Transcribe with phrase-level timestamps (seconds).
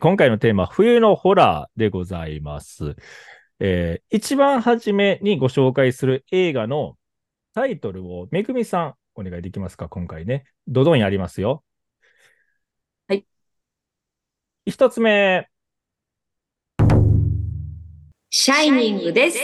[0.00, 2.94] 今回のテーマ、冬のホラーでございます。
[3.58, 6.96] えー一番初めにご紹介する映画の
[7.52, 10.44] タイトルを、めぐみさん、お願いできますか、今回ね。
[10.68, 11.64] ドドンやりますよ。
[13.08, 13.26] はい。
[14.66, 15.48] 一つ目、
[18.30, 19.38] シャイニングです。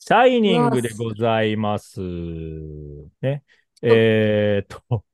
[0.00, 2.02] シャイニングでございます。
[3.22, 3.42] ね。
[3.80, 5.04] えーっと、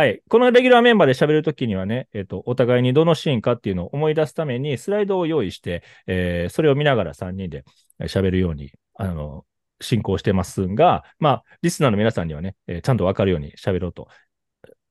[0.00, 0.22] はい。
[0.30, 7.66] このレギュラーメンバーで喋るときにはね、えっ、と、お互いにどのシーンかっていうのを思い出すためにスライドを用意して、えーそれを見ながら3人で
[7.98, 9.44] え喋るように、あの、
[9.82, 14.08] 進行してますが、まあ、リスナーの皆さんにはね、えーちゃんとわかるように喋ろうと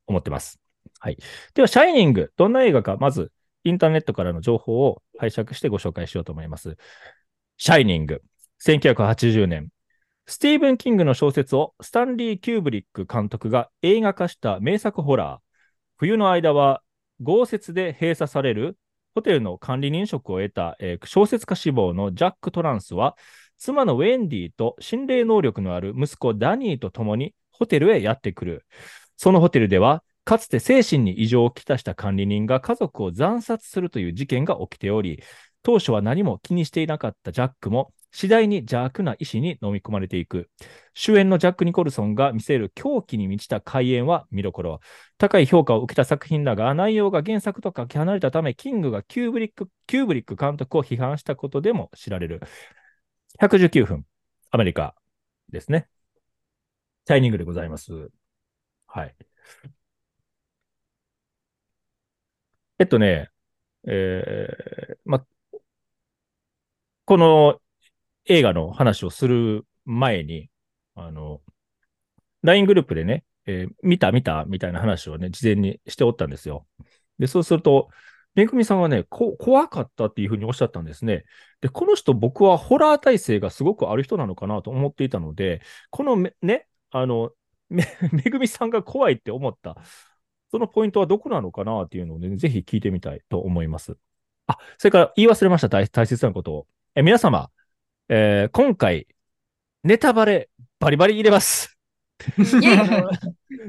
[0.06, 0.60] 思ってます。
[1.00, 1.18] はい。
[1.56, 3.32] では、シャイニング、どんな映画か、まず、
[3.64, 6.78] インターネットからの情報を拝借してご紹介しようと思います。
[7.58, 8.22] シャイニング、
[8.64, 9.70] 1980年、
[10.30, 15.40] スティーブン・キングの小説をスタンリー・キューブリック監督が映画化した名作ホラー。
[15.98, 16.84] 冬の間は
[17.20, 18.78] 豪雪で閉鎖される
[19.16, 23.18] ホテルの管理人職を得た、えー小説家志望のジャック・トランスは
[23.58, 28.68] 妻のウェンディと心霊能力のある息子ダニーと共にホテルへやってくる。
[29.18, 35.24] そのホテルではかつて精神に異常をきたした管理人が家族を惨殺するという事件が起きており、
[35.64, 40.50] 当初は何も気にしていなかったジャックも次第に邪悪な意志に飲み込まれていく。
[40.94, 44.80] 主演のジャック・ニコルソンが見せる狂気に満ちた怪演は見どころ。
[45.18, 52.42] 高い評価を受けた作品だが、内容が原作とかけ離れたため、キングがキューブリックキューブリック監督を批判したことでも知られる。
[53.40, 54.06] 119分、
[54.52, 54.96] アメリカ
[55.50, 55.88] ですね。
[57.06, 58.12] シャイニングでございます。
[58.88, 59.16] はい。
[62.80, 63.30] えっとね、
[63.88, 65.26] えーま、
[67.06, 67.60] この
[68.30, 70.50] 映画の話をする前に、
[70.96, 71.42] あの、
[72.44, 76.66] LINE グループでね、えー見た見たみたいな話をね、事前にしておったんですよ。
[77.18, 77.90] で、そうすると、
[78.36, 81.26] めぐみさんはね、こ怖かったっていうふうにおっしゃったんですね。
[81.62, 87.32] で、この人、僕はホラー体制がすごくある人なのかなと思っていたので、このね、あの、
[87.70, 89.78] め、 めぐみさんが怖いって思った、
[90.52, 93.98] そのポイントはどこなのかなっていうのをね、ぜひ聞いてみたいと思います。
[94.48, 96.68] あ、それから言い忘れました、大切なことを。
[96.96, 97.52] え皆様、
[98.10, 99.08] えー今回、
[99.84, 100.50] ネタバレ
[100.80, 101.78] バリバリ入れます。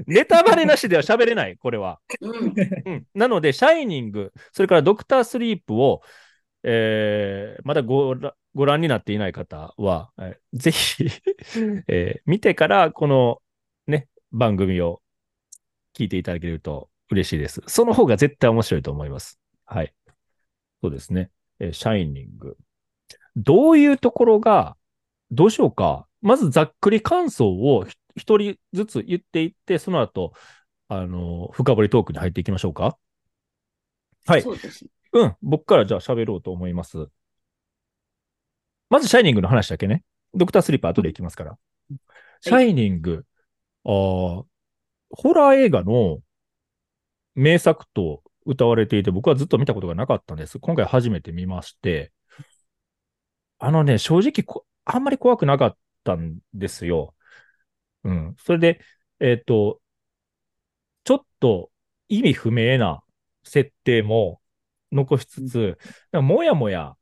[0.06, 2.00] ネタバレなしでは喋れない、これは。
[2.20, 2.54] うん
[2.86, 6.02] うん、なので、シャイニング、それからドクタースリープを、
[6.62, 11.04] えーまだごらご覧になっていない方は、えーぜひ、
[11.88, 13.42] えー見てから、この
[13.86, 15.02] ね、番組を
[15.94, 17.62] 聞いていただけると嬉しいです。
[17.66, 19.38] その方が絶対面白いと思います。
[19.66, 19.94] はい。
[20.82, 21.30] そうですね。
[21.60, 22.56] えーシャイニング。
[23.36, 24.76] どういうところが、
[25.30, 26.06] どうしようか。
[26.22, 30.32] まずざっくり感想をひ一人ずつ言っていって、その後、
[30.88, 32.98] あの、深掘りトークに入っていきましょうか。
[34.26, 34.42] はい。
[34.42, 34.90] そうですね。
[35.12, 35.36] うん。
[35.42, 37.06] 僕からじゃあ喋ろうと思います。
[38.88, 40.02] まず、シャイニングの話だけね。
[40.34, 41.58] ドクタースリーパー後でいきますから。
[42.40, 43.24] シャイニング、
[43.84, 44.44] あー
[45.12, 46.20] ホラー映画の
[47.34, 50.58] 名作と歌われていて、僕はずっと見たことがなかったんです。
[50.58, 52.12] 今回初めて見まして、
[53.60, 57.15] あのね、正直こ、あんまり怖くなかったんですよ。
[58.04, 58.37] うん。
[58.38, 58.81] それで、
[59.21, 59.81] えっと、
[61.04, 61.70] ちょっと
[62.09, 63.03] 意味不明な
[63.44, 64.41] 設定も
[64.93, 65.78] 残しつつ、
[66.12, 66.97] もやもや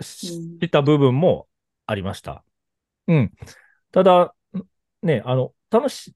[0.00, 1.48] した部分も
[1.86, 2.44] ありました。
[3.08, 3.32] うん。
[3.92, 4.34] ただ、
[5.02, 6.14] ね、あの、楽し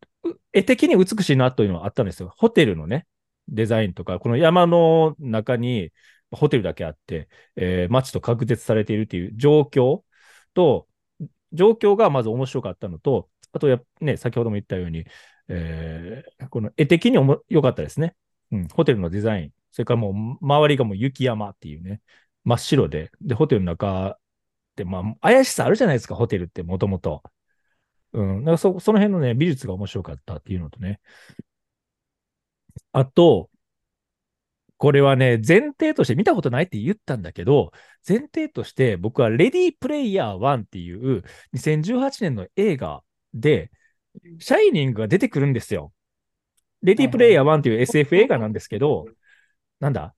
[0.52, 2.32] 絵的に美しいなというのはあったんですよ。
[2.36, 3.06] ホテルのね、
[3.48, 5.90] デザインとか、この山の中に
[6.32, 10.02] ホテルだけあって、えー街と隔絶されているという状況
[10.54, 10.88] と、
[11.52, 15.04] 状況がまず面白かったのと、あとや、ね、先ほども言ったように、
[15.48, 17.16] えーこの絵的に
[17.48, 18.16] 良かったですね。
[18.52, 20.10] うん、ホテルのデザイン、それからも
[20.40, 22.00] う周りがもう雪山っていうね、
[22.44, 24.18] 真っ白で、で、ホテルの中っ
[24.76, 27.22] て、まあ、怪しさあるじゃないですか、ホテルってもともと。
[28.12, 31.00] うん、だかそ、その辺のね、美術が面白かったっていうのとね。
[32.92, 33.50] あと、
[34.80, 37.70] これはね、前提として見たことないって言ったんだけど、
[38.08, 41.22] 前提として僕はレディープレイヤー1っていう
[41.52, 43.02] 2018年の映画
[43.34, 43.70] で、
[44.38, 45.92] シャイニングが出てくるんですよ。
[46.80, 49.04] レディープレイヤー1っていう SF 映画なんですけど、
[49.80, 50.14] なんだ？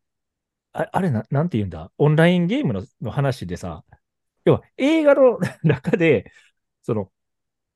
[0.75, 1.91] ああれな、なんて言うんだ？
[1.99, 3.85] オンラインゲームのの話でさ、
[4.45, 6.31] 要は映画の中で、
[6.85, 7.11] その、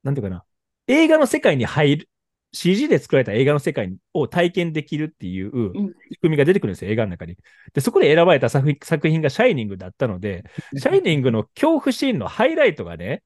[0.03, 0.45] なんていうかな、
[0.87, 2.09] 映画の世界に入る、
[2.53, 7.37] CG で作られた映画の世界を体験できるっていううん仕組みが出てくるんですよ、映画の中に。
[7.73, 10.43] で、そこで選ばれた作品作品がシャイニングだったので、
[10.77, 13.23] シャイニングの恐怖シーンのハイライトがね、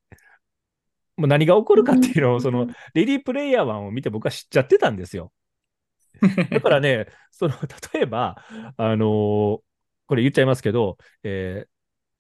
[1.18, 5.32] もう何が起こるかっていうのを、その、レディープレイヤー1を見て僕は知っちゃってたんですよ。
[6.52, 7.56] だからね、その、
[7.94, 8.44] 例えば、
[8.78, 9.62] あのー
[10.08, 11.70] これ言っちゃいますけど、えー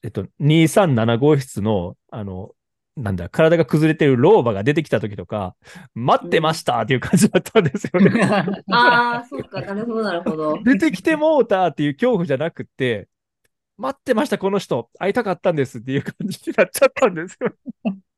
[0.03, 2.55] えっと、237号室の、あの、
[2.97, 5.55] なんだ、体が崩れてる老婆が出てきた時とか、
[5.95, 8.21] 待ってましたっていう感じだったんですよね。
[8.69, 10.61] ああ、そうか、 なるほど、なるほど。
[10.63, 13.07] 出てきてもうたっていう恐怖じゃなくて、
[13.77, 17.55] 待ってました、この人、会いたかったんですっていう感じになっちゃったんですよ。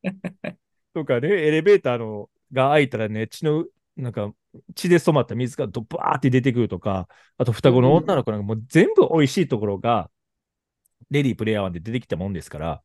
[0.95, 3.65] とかね、エレベーターのが開いたらね、血の、
[3.95, 4.33] なんか、
[4.75, 10.09] 血で染まった水がドバーって出てくるとか、あと双子の女の子なんかもう全部美味しいところが、
[11.11, 12.81] レディープレイヤー1で出てきたもんですから、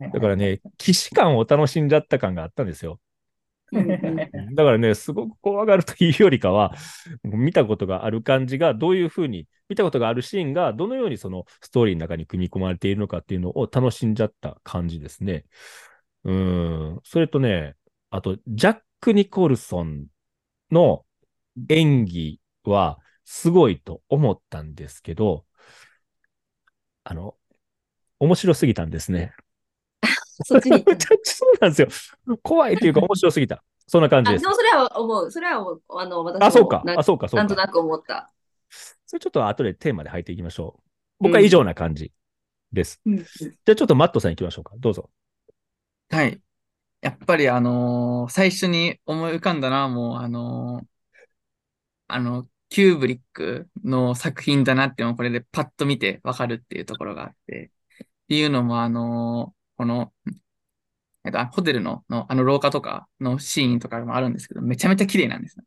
[0.00, 3.00] だからね、騎士感を楽しんじゃった感があったんですよ。
[4.54, 6.74] だからね、すごく怖がるというよりかは、
[7.24, 15.44] 見たことがある感じが、どういうふうに、見たことがあるシーンが、どのようにそのストーリーの中に組み込まれているのかっていうのを楽しんじゃった感じですね。
[16.24, 17.00] うん。
[17.04, 17.74] それとね、
[18.10, 20.06] あと、ジャック・ニコルソン
[20.70, 21.04] の
[21.68, 25.44] 演技はすごいと思ったんですけど、
[27.04, 27.34] あの、
[28.18, 29.32] 面白すぎたんですね。
[30.44, 30.84] そっちに。
[31.24, 32.38] そうなんですよ。
[32.42, 33.62] 怖いっていうか面白すぎた。
[33.86, 34.38] そんな感じあ、で。
[34.38, 35.30] ですもそれは思う。
[35.30, 35.82] それは思う。
[35.88, 36.82] あの、私もあ、そうか。
[36.84, 37.42] なあ、そうか、そうか。
[37.42, 38.30] なんとなく思った。
[39.06, 40.82] それちょっと後でテーマで入っていきましょう。
[41.20, 42.12] 僕は以上な感じ
[42.72, 43.00] です。
[43.06, 44.74] うんじゃあちょっとマットさん行きましょうか。
[44.78, 45.10] どうぞ。
[46.10, 46.40] はい。
[47.00, 50.86] やっぱりあのー最初に思い浮かんだのはもうあのー
[52.08, 57.70] あの、キューブリックの作品だなっていうのをこれでパッと見てわかるっていうところがあって、
[58.04, 60.12] っていうのもあのーこの、
[61.24, 65.64] えっと、あホテルの、のあの廊下とかのシーンとかもあるんですけど、めちゃめちゃ綺麗なんですよ。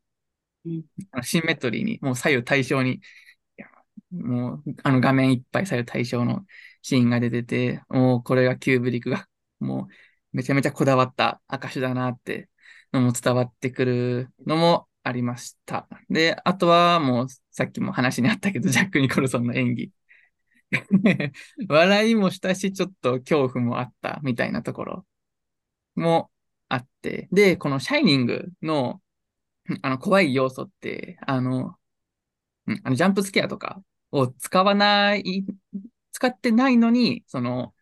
[0.66, 3.02] うんあのシンメトリーに、もう左右対称に、
[4.12, 6.46] もうあの画面いっぱい左右対称の
[6.82, 9.28] シーンが出てて、もうこれがキューブリックが、
[9.60, 9.94] もう
[10.38, 12.50] めちゃめちゃこだわった証だなって
[12.92, 15.88] のも伝わってくるのもありました。
[16.10, 19.92] で、あとはもうさっきも話にあったけど、ジャック・ニコルソンの演技。
[21.68, 25.06] 笑いもしたし、ちょっと恐怖もあったみたいなところ
[25.96, 26.32] も
[26.70, 27.28] あって。
[27.32, 29.02] で、このシャイニングの
[29.84, 31.78] あの怖い要素って、あの、
[32.84, 33.82] あのジャンプスケアとか
[34.12, 35.46] を使わない、
[36.12, 37.74] 使ってないのに、その、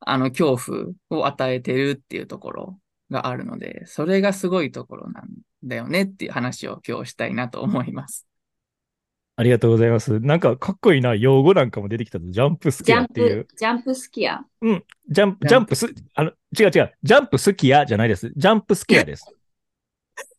[0.00, 0.56] あの恐
[1.10, 5.28] 怖を与えてるっていうところがあるので、それがすごいところなん
[5.64, 8.26] だよねっていう話を今日したいなと思います。
[9.38, 10.18] ありがとうございます。
[10.20, 11.14] なんかかっこいいな。
[11.14, 12.24] 用語なんかも出てきたぞ。
[12.26, 14.40] ジャンプスキアっていうプ。、ジャンプスキア。
[14.62, 14.84] うん。
[15.10, 16.92] ジャンプ、ジャンプス、あの、違う違う。
[17.02, 18.32] ジャンプスキアじゃないです。
[18.34, 19.30] ジャンプスキアです。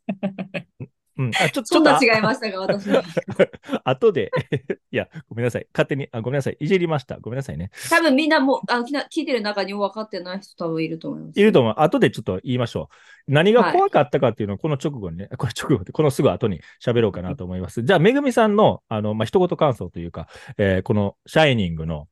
[1.17, 1.31] うん。
[1.35, 3.03] あ、ちょ、ちょっと違いましたが、私は。
[3.83, 4.31] 後で、
[4.91, 5.67] いや、ごめんなさい。
[5.73, 6.57] 勝手に、あ、ごめんなさい。
[6.59, 7.17] いじりました。
[7.19, 7.71] ごめんなさいね。
[7.89, 8.81] 多分みんなもう、あ
[9.11, 11.39] 聞いてる中に分かってない人多分いると思います。
[11.39, 11.73] いると思う。
[11.77, 12.89] 後でちょっと言いましょ
[13.27, 13.31] う。
[13.31, 17.83] 何が怖かったかっていうのを、この直後にね、 これ直後このすぐ後に喋ろうかなと思います。
[17.83, 20.27] じゃあ、めぐみさんの、あの、まあ、一言感想というか、
[20.57, 22.07] えーこの、シャイニングの、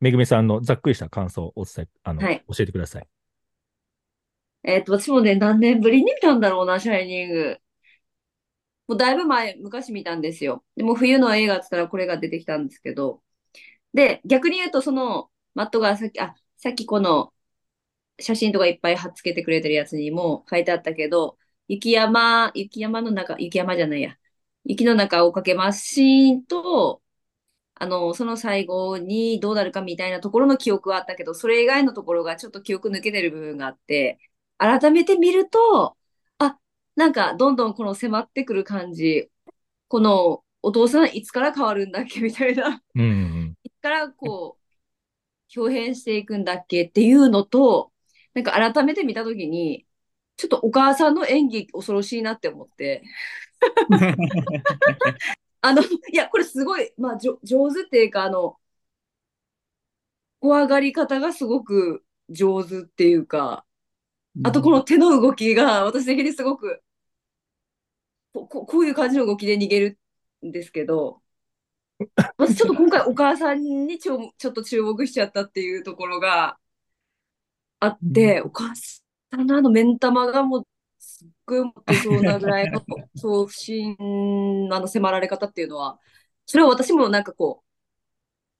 [0.00, 3.06] めぐみさんのざっくりした感想をお伝え、あの、はい教えてください。
[4.64, 7.58] えっと、私もね、何年ぶりに見たんだろうな、シャイニング。
[8.88, 10.64] もうだいぶ前、昔見たんですよ。
[10.76, 13.22] でも冬の映画って言ったらこれが出てきたんですけど。
[13.94, 17.34] で、逆に言うと、その、マットがさっき、あ、さっきこの、
[18.20, 21.38] 写真とかいっぱい貼っつけてくれてるやつにも書いてあったけど、
[21.68, 24.18] 雪山、雪山の中、雪山じゃないや。
[24.64, 27.02] 雪の中をかけますシーンと、
[27.76, 34.20] あの、その最後にどうなるかみたいなところの記憶はあったけど、それ以外のところがちょっと記憶抜けてる部分があって、
[34.58, 35.97] 改めて見ると、
[36.98, 39.30] なんかどんどんこの迫ってくる感じ、
[39.86, 44.58] このお父さんいつから変わるんだっけみたいな、うんうんいつからこ
[45.56, 47.92] う、表変していくんだっけっていうのと、
[48.34, 49.86] なんか改めて見たときに、
[50.36, 53.04] ちょっとお母さんの演技恐ろしいなって思って、
[55.62, 58.56] あの、いや、これすごい、まあ、じょ上手っていうか、あの、
[60.40, 63.64] 怖がり方がすごく上手っていうか、
[64.42, 66.82] あとこの手の動きが私的にすごく
[68.46, 69.98] こここういう感じの動きで逃げる
[70.46, 71.22] んですけど
[72.36, 76.58] 私ちょっと今回お母さんにちょちょっと注目しちゃったっていうところが
[77.80, 80.66] あって、お母さんのあの目ん玉がもう
[80.98, 82.82] すっごい持ってそうなぐらいの
[83.16, 83.96] そう不審
[84.68, 85.98] なあの迫られ方っていうのは
[86.46, 87.68] それを私もなんかこう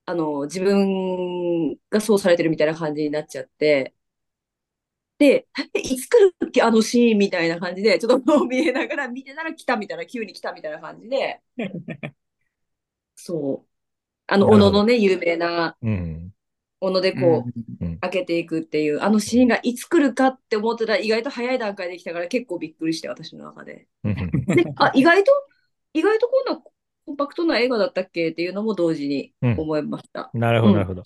[0.07, 3.95] あの自分がそうされてるみたいな感じになっちゃって。
[5.19, 7.19] で、えいつ来るっけあのシーン？
[7.19, 11.41] みたいな感じで、ちょっと 見えながら見てたら来たみたいな、急に来たみたいな感じで、
[13.17, 13.69] そう。
[14.29, 16.31] あの、なるほど斧のね、有名な、うん。
[16.81, 23.89] 斧でこう、うん開けていくっていう、あのシーンがいつ来るかって思ってたら意外と早い段階で来たから結構びっくりして、私の中で。
[24.05, 25.33] で、あ、意外と
[25.95, 26.63] 意外とこんな
[27.07, 30.31] コンパクトな映画だったっけっていうのも同時に思いました。
[30.33, 31.03] なるほど、うんなるほど。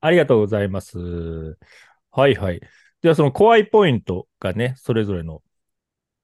[0.00, 1.56] ありがとうございます。
[2.12, 2.60] はいはい。
[3.02, 5.42] では、その怖いポイントがね、それぞれの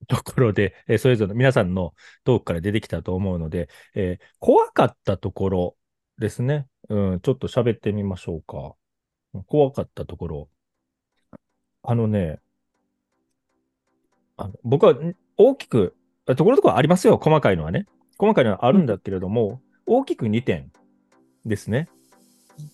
[0.08, 5.76] ところで、えーそれぞれの皆さんのトークから出てきたと思うので、えー怖かったところ
[6.18, 6.66] ですね。
[6.88, 8.74] うん、ちょっと喋ってみましょうか。
[9.46, 10.48] 怖かったところ。
[11.82, 12.40] あのね、
[14.36, 14.94] あの僕は
[15.36, 17.86] 大きく、ところどころありますよ、細かいのはね。
[18.18, 20.72] 細かいのはあるんだけれども、大きく2点
[21.44, 21.88] ですね。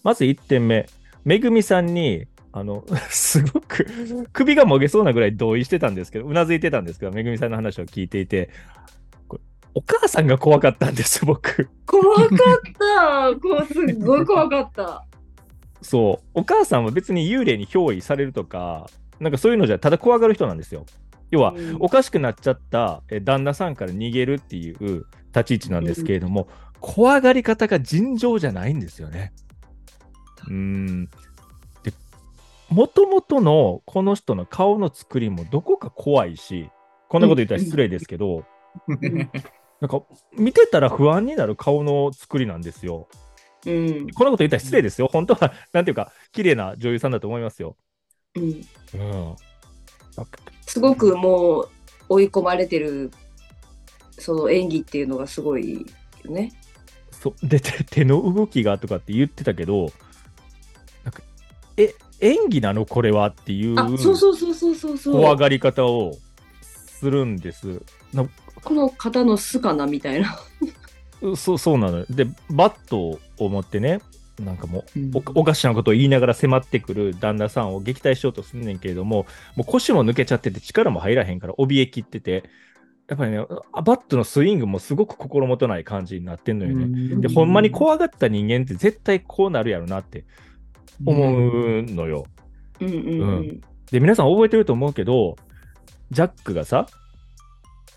[0.03, 0.87] まず1点目、
[1.25, 3.87] めぐみさんに、あの、 すごく
[4.33, 8.51] 首がもげそうなぐらい同意してたんですけど、うなずいてたんですけど、めぐみさんの話を聞いていて、
[9.75, 11.69] お母さんが怖かったんです、僕。
[11.87, 13.41] 怖かった。
[13.41, 15.05] こうすっごい怖かった。
[15.83, 18.89] そう、お母さんは別に幽霊に憑依されるとか、
[19.21, 20.87] なんかそういうのじゃ、ただ怖がる人なんですよ。
[21.31, 26.49] 要は、うんおかしくなっちゃったえ旦那さんから逃げるっていう立ち位置なんですけれども、
[26.81, 29.33] 怖がり方が尋常じゃないんですよね。
[30.49, 31.09] うーん。
[32.71, 36.71] で、もともとのこの人の顔の作りもどこか怖いし、
[37.09, 38.45] こんなこと言ったら失礼ですけど、
[39.81, 40.03] なんか
[40.37, 43.09] 見てたら不安になる顔の作りなんですよ。
[43.67, 44.11] うん。
[44.11, 45.09] こんなこと言ったら失礼ですよ。
[45.13, 47.77] 本当は、なんていうか、綺麗な女優さんだと思いますよ。
[48.37, 48.43] うん。
[48.43, 49.37] うん。
[50.67, 51.69] すごくもう
[52.09, 53.11] 追い込まれてる
[54.21, 55.87] その演技っていうのがすごい
[56.25, 56.53] よね。
[57.11, 59.91] そで手 手の動きがとかって言ってたけど、
[61.05, 61.23] なんか
[61.77, 62.87] え、演技なの？
[62.87, 63.77] これはっていう。
[65.05, 66.17] 怖がり方を
[66.63, 67.83] するんです。
[68.13, 68.27] な
[68.63, 70.39] この方の巣かなみたいな。
[71.37, 72.07] そうそうなのよ。
[72.11, 74.01] で、バットを持ってね、
[74.39, 82.45] なんかもうお、おかしなことを言いながら迫ってくる旦那さんを撃退しようとすんねんけれども、もう腰も抜けちゃってて力も入らへんから怯えきってて、
[83.09, 87.17] やっぱりね、あバットのスイングもすごく心もとない感じになってんのよね。
[87.17, 90.25] で、ほんまに怖がった人間って絶対こうなるやろなって
[91.05, 92.25] 思うのよ。
[92.81, 93.61] うんうんううんん。
[93.91, 95.37] で、皆さん覚えてると思うけど、
[96.11, 96.87] ジャックがさ、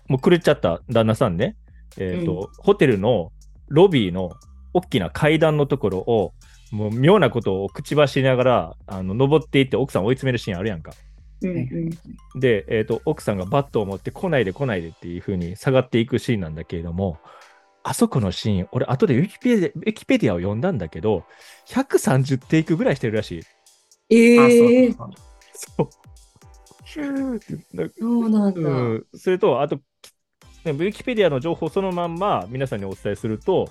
[0.08, 1.56] もう狂っちゃった旦那さんね、
[1.96, 3.32] えっ、と、ホテルの
[3.68, 4.32] ロビーの
[4.72, 6.32] 大きな階段のところを、
[6.70, 10.92] もう妙なことを口走りながら、あの、登っていって奥さんを追い詰めるシーンあるやんか。
[11.42, 17.18] うんうんで、えっ、と、奥さんがバットを持って来ないで来ないでっていう風に下がっていくシーンなんだけれども、
[17.84, 21.24] あそこのシーン、俺後でウィキペディアウィキペディアを読んだんだけど、
[21.68, 23.42] 130テイクぐらいしてるらしい。
[24.10, 25.88] ええあそうそう。
[28.30, 28.60] なんだ。
[28.60, 29.76] うん、それと、あと、
[30.64, 33.68] ねウィキペディアの情報そのまんま皆さんにお伝えすると、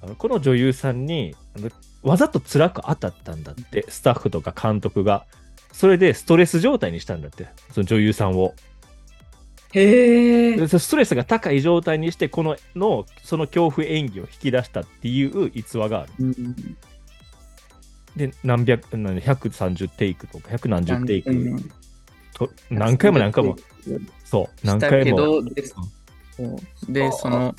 [0.00, 1.70] あのこの女優さんにあの
[2.02, 5.26] わざと辛く当たったんだって、スタッフとか監督が。
[5.72, 8.54] それでストレス状態にしたんだって、その女優さんを。
[9.72, 10.56] へえ。
[10.56, 16.12] でストレスが高い状態にして、こののその恐怖演技を引き出したっていう逸話がある。
[16.20, 16.76] うん
[18.16, 21.70] で、何百、何130テイクとか、百何十テイクうん
[22.34, 23.56] と、何回も何回も、
[24.24, 25.42] そう、何回も。
[25.44, 25.80] で、そ
[26.38, 27.54] うでその、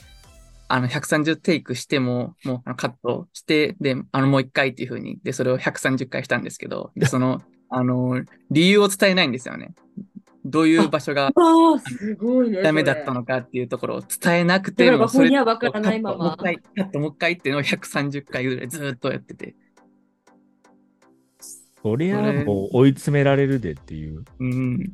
[0.67, 9.73] あの、130テイクしても、もうカットして、で、あの、もう一回っていう風に、で、それを130回したんですけど、で、その、あの、理由を伝えないんですよね。
[10.43, 11.31] どういう場所が。
[12.63, 19.55] ダメだったのかっていうところを伝えなくて、もうそれ本人は分からないままもう一回、カットもう一回っていうのを130回ぐらいずーっとやってて。
[21.83, 24.24] そりゃもう追い詰められるでっていう。
[24.39, 24.93] うん。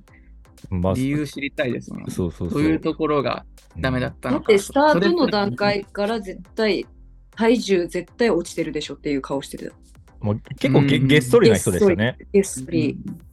[0.69, 2.11] まあ、理由知りたいですもん。
[2.11, 2.63] そうそうそう。
[2.63, 3.45] どういうところが
[3.77, 4.51] ダメだったのか。
[4.51, 6.85] だってスタートの段階から絶対、
[7.35, 9.73] 体重絶対落ちてるでしょっていう顔してる。
[10.19, 12.17] もう結構げうんげっそりな人でしたね。
[12.33, 12.97] げっそり。
[13.05, 13.26] うん。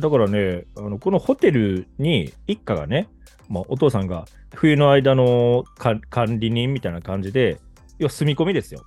[0.00, 3.08] だからね、あのこのホテルに一家がね、
[3.48, 7.60] まあ、お父さんが冬の間のか管理人みたいな感じで、
[7.98, 8.84] 要は住み込みですよ。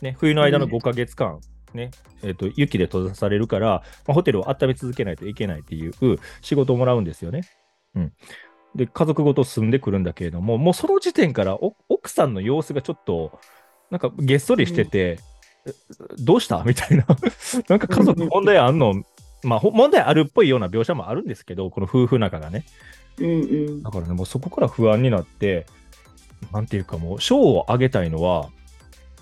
[0.00, 1.40] ね、冬の間のうん5ヶ月間、
[1.74, 1.90] ね、
[2.22, 5.92] えっと雪で閉ざされるから、まあ、ホテルを温め続けないといけないっていう
[6.40, 7.42] 仕事をもらうんですよね。
[7.94, 8.12] うん。
[8.74, 13.38] で、家族ごと住んでくるんだけれども、もうその時点からお奥さんの様子がちょっと、
[13.90, 15.18] なんかげっそりしてて、
[15.66, 15.72] え
[16.18, 16.64] どうした？
[16.64, 17.06] みたいな。
[17.68, 18.94] なんか家族問題あんの？
[19.42, 22.64] まあ、ほ問題あるっぽいような描写もあるんですけど、この夫婦仲がね。
[23.18, 23.30] うんう
[23.70, 25.66] んだからね、もうそこから不安になって、
[26.52, 28.48] なんていうかもう、賞をあげたいのは、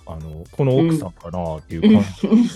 [0.07, 2.05] あの、この奥さんかなっていう感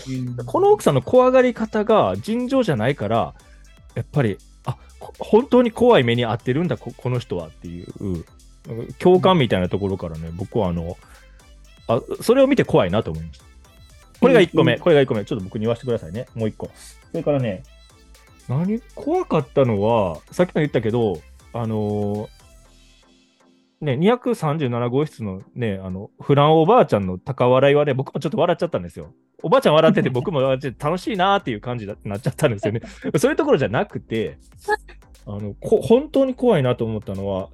[0.07, 0.15] じ。
[0.15, 3.35] う んこの奥さんの怖がり方が尋常じゃないから、
[3.95, 8.25] やっぱり、あこ本当に怖い目に遭ってるんだ、ここの人はっていう、
[8.99, 10.97] 共感みたいなところからね、僕はあの、
[11.87, 13.45] あ、それを見て怖いなと思いました。
[14.25, 15.25] これが1個目、うんこれが1個目。
[15.25, 16.27] ちょっと僕に言わせてくださいね。
[16.35, 16.71] もう1個。
[17.11, 17.63] それからね、
[18.49, 21.21] 何、怖かったのは、さっきも言ったけど、
[21.53, 22.45] あのー
[23.85, 29.13] ね、237号室のね、あの、フランおばあちゃんの高笑いはね、僕もちょっと笑っちゃったんですよ。
[29.43, 32.81] おばあちゃん笑ってて、 僕も笑ってて楽しいなーっていう感じになっちゃったんですよね。
[33.19, 34.39] そういうところじゃなくて、
[35.27, 37.51] あのこ本当に怖いなと思ったのは、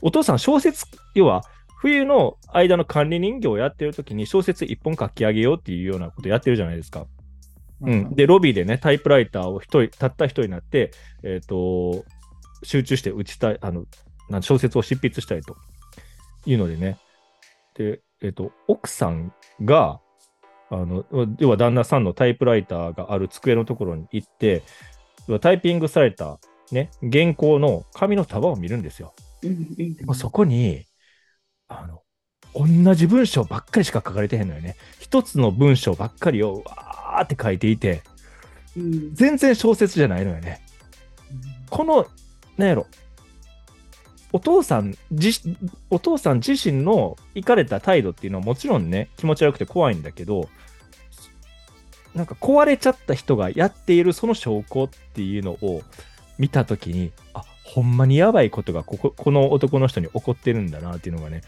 [0.00, 1.42] お父さん小説、要は、
[1.82, 7.06] 冬の間の管理人形をやってる時に小説一本書き上げようっていうようなことやってるじゃないですか。
[7.80, 10.92] うん、で、ロビーでね、タイプライターを一人、たった一人になって、
[11.24, 12.04] えっ、と、
[12.62, 13.86] 集中して打ちたい、あの、
[14.30, 15.56] なん小説を執筆したいと
[16.46, 16.98] いうのでね。
[17.74, 19.32] で、えっ、と、奥さん
[19.64, 20.00] が、
[20.70, 21.04] あの、
[21.40, 24.62] 要は旦那さんのタイプライターがある机のところに行って、
[25.40, 26.38] タイピングされた、
[26.70, 29.12] ね、原稿の紙の束を見るんですよ。
[30.14, 30.86] そこに、
[31.80, 32.02] あの、
[32.54, 34.76] 同じ文章ばっかりしか書かれてへんのよね。
[35.00, 38.02] 一つの文章ばっかりをわーって書いていて、
[38.76, 40.62] うん全然小説じゃないのよね。
[41.70, 42.06] この、
[42.56, 42.86] なんやろ、
[44.32, 45.40] お父さん自、
[45.90, 50.48] お父さん自身の行かれた態度っていうのはもちろんね、気持ち悪くて怖いんだけど、
[52.14, 55.82] なんか壊れちゃった人がやっているその証拠っていうのを
[56.38, 61.40] 見たときに、あ、ほんまにやばいことがこここの男の人に起こってるんだなっていうのがね、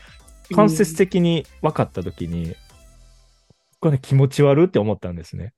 [0.51, 2.55] 間接的に分かったときに、
[3.79, 5.53] これね、気持ち悪って思ったんですね。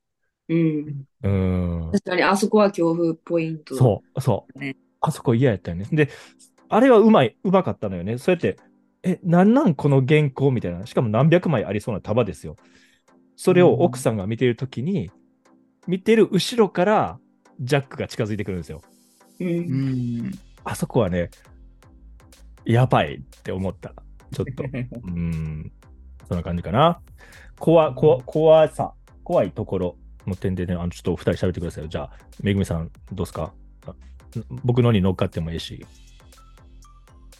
[0.48, 1.04] うん。
[1.22, 1.92] うーん。
[1.92, 3.76] 確かに、あそこは恐怖ポイント。
[3.76, 4.58] そう、そう。
[4.58, 5.86] ねあそこ嫌やったよね。
[5.92, 6.08] で、
[6.68, 8.18] あれはうまい、うまかったのよね。
[8.18, 8.56] そうやって、
[9.04, 10.84] え、なんなんこの原稿みたいな。
[10.86, 12.56] しかも何百枚ありそうな束ですよ。
[13.36, 15.12] それを奥さんが見てるときに、
[15.86, 17.20] 見てる後ろから
[17.60, 18.82] ジャックが近づいてくるんですよ。
[19.38, 19.44] う。
[19.44, 20.45] うんん。
[20.68, 21.30] あそこはね、
[22.64, 23.94] やばいって思った。
[24.32, 24.64] ちょっと。
[24.66, 25.72] うーん。
[26.28, 27.00] そんな感じかな。
[27.58, 28.92] 怖、怖、怖さ、
[29.22, 29.96] 怖いところ
[30.26, 31.88] の点でね、あの、ちょっとお二人喋ってくださいよ。
[31.88, 32.10] じゃあ、
[32.42, 33.52] めぐみさん、どうですか？
[33.86, 33.94] あ
[34.64, 35.86] 僕のに乗っかってもいいし。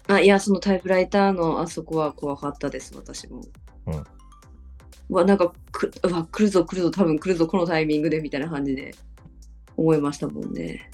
[0.06, 3.42] あ、いや、そのタイプライターのあそこは怖かったです、私も。
[3.86, 4.04] うん
[5.08, 8.92] うわ、なんかく、うわ、来るぞ来るぞ、多分来るぞ、このタイミングで、みたいな感じで
[9.76, 10.90] 思いましたもんね。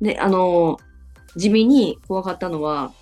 [0.00, 0.78] で、あの、
[1.36, 2.92] 地味に怖かったのは、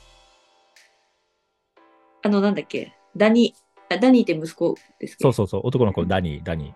[2.22, 6.72] あの、なんだっけ、ダニー、あダニーって息子ですけど、そうそうそう、男の子、ダニー、ダニ。
[6.72, 6.74] ー。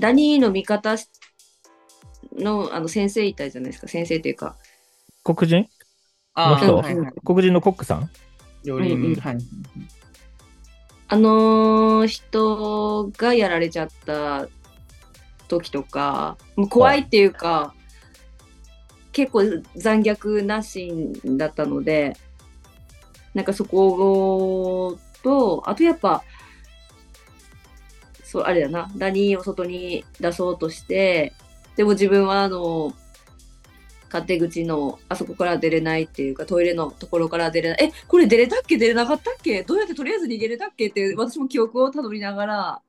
[0.00, 0.96] ダニーの味方
[2.36, 4.56] のあの先生いたじゃないですか、先生っていうか、
[5.24, 5.68] 黒人？
[6.34, 6.88] あこの人？
[6.88, 7.12] はいはい。
[7.24, 8.10] 黒人のコックさん？
[8.64, 9.14] 料理うんうん。
[9.14, 9.38] 人、はい。
[11.10, 14.48] あの人がやられちゃった
[15.48, 17.74] 時とか、もう怖いっていうか、
[19.18, 19.42] 結構
[19.74, 22.16] 残虐なシーンだったので、
[23.34, 26.22] なんかそこと、あとやっぱ、
[28.22, 31.32] そう、あれだな、ダニーを外に出そうとして、
[31.74, 32.94] でも自分はあの、
[34.04, 37.78] 勝手口のあそこから出れないっていうかトイレのところから出れない。
[37.84, 39.64] えこれ出れたっけ出れなかったっけ？
[39.64, 42.82] どうやってとりあえず逃げれたっけって私も記憶をたどりながらあ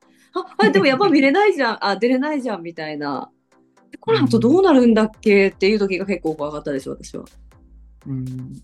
[0.56, 1.86] あでもやっぱ見れないじゃん。
[1.86, 3.30] あ出れないじゃんみたいな。
[3.98, 7.24] この後どうなるんだっけっていう時が結構怖かったです私は
[8.06, 8.60] うん。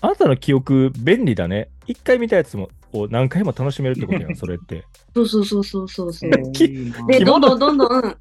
[0.00, 1.70] あなたの記憶、便利だね。
[1.86, 4.84] 一回見たやつもを何回も楽しめるってことやん、 それって。
[5.14, 6.30] そうそうそうそうそうそう
[7.08, 8.16] でどんどんどんどん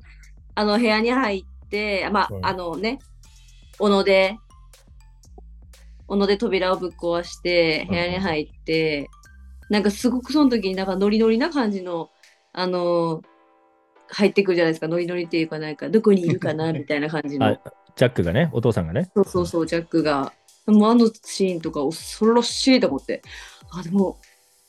[0.55, 2.99] あの部屋に入ってまあ、うんあのね
[3.79, 4.37] 斧で
[6.07, 9.09] 斧で扉をぶっ壊して部屋に入って、
[9.69, 12.09] なんかすごくその時になんかノリノリな感じの
[12.53, 13.21] あの
[14.09, 14.87] 入ってくるじゃないですか。
[14.87, 17.45] ノリノリっていうかなんかどこにいるかなみたいな感じの。
[17.47, 17.59] あ
[17.95, 19.09] ジャックがね、お父さんがね。
[19.15, 20.33] そうそうそうジャックが。
[20.67, 23.21] もうあのシーンとか恐ろしいと思って。
[23.71, 24.17] あでも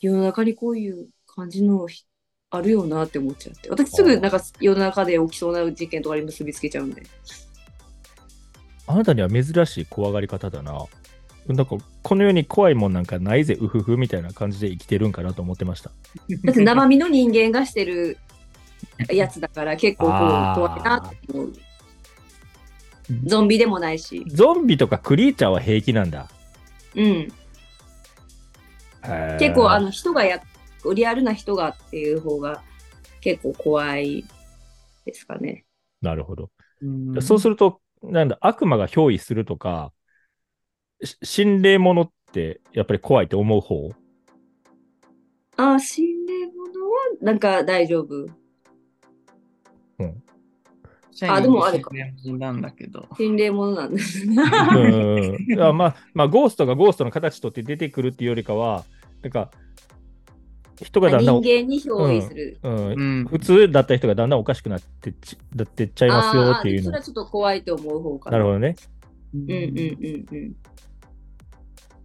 [0.01, 2.05] 世の中にこういう感じのひ
[2.51, 3.69] あるよなって思っちゃって。
[3.69, 7.03] 私すぐなんか世の中で起きそうな事件とかに結びつけちゃうんで。
[8.87, 10.87] あなたには珍しい怖がり方だな。
[11.47, 15.91] なんか、この世に怖いもんなんかないぜ、うふふみたいな感じで生きてるんかなと思ってました。
[16.45, 18.19] だって生身の人間がしてる
[19.11, 21.53] やつだから結構怖いなって思う。
[23.25, 24.25] ゾンビでもないし。
[24.29, 26.29] ゾンビとかクリーチャーは平気なんだ。
[26.95, 27.29] うん。
[29.39, 30.43] 結構あの人がや
[30.95, 32.63] リアルな人がっていう方が
[33.21, 34.25] 結構怖い
[35.07, 35.65] ですかね。
[36.03, 36.51] なるほど。
[36.83, 37.23] うん。
[37.23, 39.93] そうすると、なんだ、悪魔が憑依するとか、
[41.03, 43.91] し心霊ものってやっぱり怖いって思う方？
[45.57, 48.27] あー心霊ものはなんか大丈夫
[51.29, 53.09] あでもあれか人なんだけど。
[53.17, 55.77] 心霊ものなんですねうん。
[55.77, 58.85] まあ、まあ、ゴーストがゴーストの形とって出てくるっていうよりかは、
[59.23, 59.51] なんか、
[60.81, 63.27] 人がだんだん、人間に憑依する、うんうん。
[63.27, 66.99] 普通だった人がだんだんおかしくなってっちだってっちゃいますよっていうそれ。
[66.99, 68.77] はちょっと怖いと思う方かななるほどね。
[69.35, 70.57] ううんうんうんうん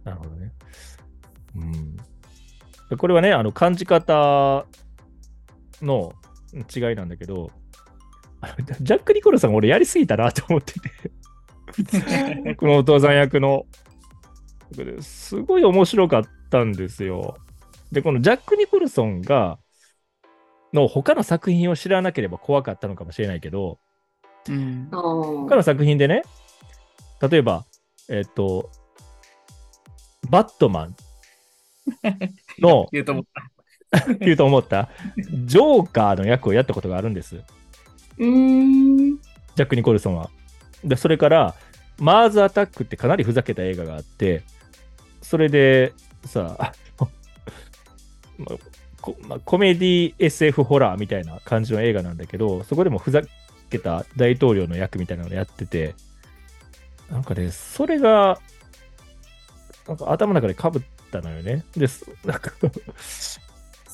[0.02, 0.52] なるほどね。
[2.90, 4.66] うん、これはね、あの感じ方
[5.80, 6.12] の
[6.54, 7.50] 違いなんだけど、
[8.80, 13.66] ジャック・ニコルさん、俺やりすぎたなと思ってて、このお父さん役の。
[15.00, 17.36] すごい面白かったんですよ。
[17.92, 19.58] で、このジャック・ニコルソンが、
[20.72, 23.78] の他の作品を知らなければ怖かったのかもしれないけど、
[24.48, 24.88] うん。
[24.90, 26.22] あ他の作品でね、
[27.20, 27.64] 例えば、
[28.08, 28.70] えっと、
[30.28, 30.96] バットマン
[32.58, 33.50] の、言うと思った。
[34.20, 34.88] 言うと思った、
[35.44, 37.40] ジョーカーの役をやったことがあるんです。
[38.18, 40.30] ジャック・ニコルソンは。
[40.84, 41.54] で、それから、
[41.98, 44.42] マーズ・アタックってかなりふざけた映画があって、
[45.22, 45.92] それで
[46.24, 46.72] さ、
[48.38, 53.20] まあこまコメディ SF ホラーみたいな感じの映画なんだけど、そこでもふざ
[53.68, 55.94] けた大統領の役みたいなのをやってて、
[57.10, 58.40] なんかね、それが、
[59.86, 61.64] なんか頭の中でかぶったのよね。
[61.76, 61.86] で、
[62.24, 62.50] なんか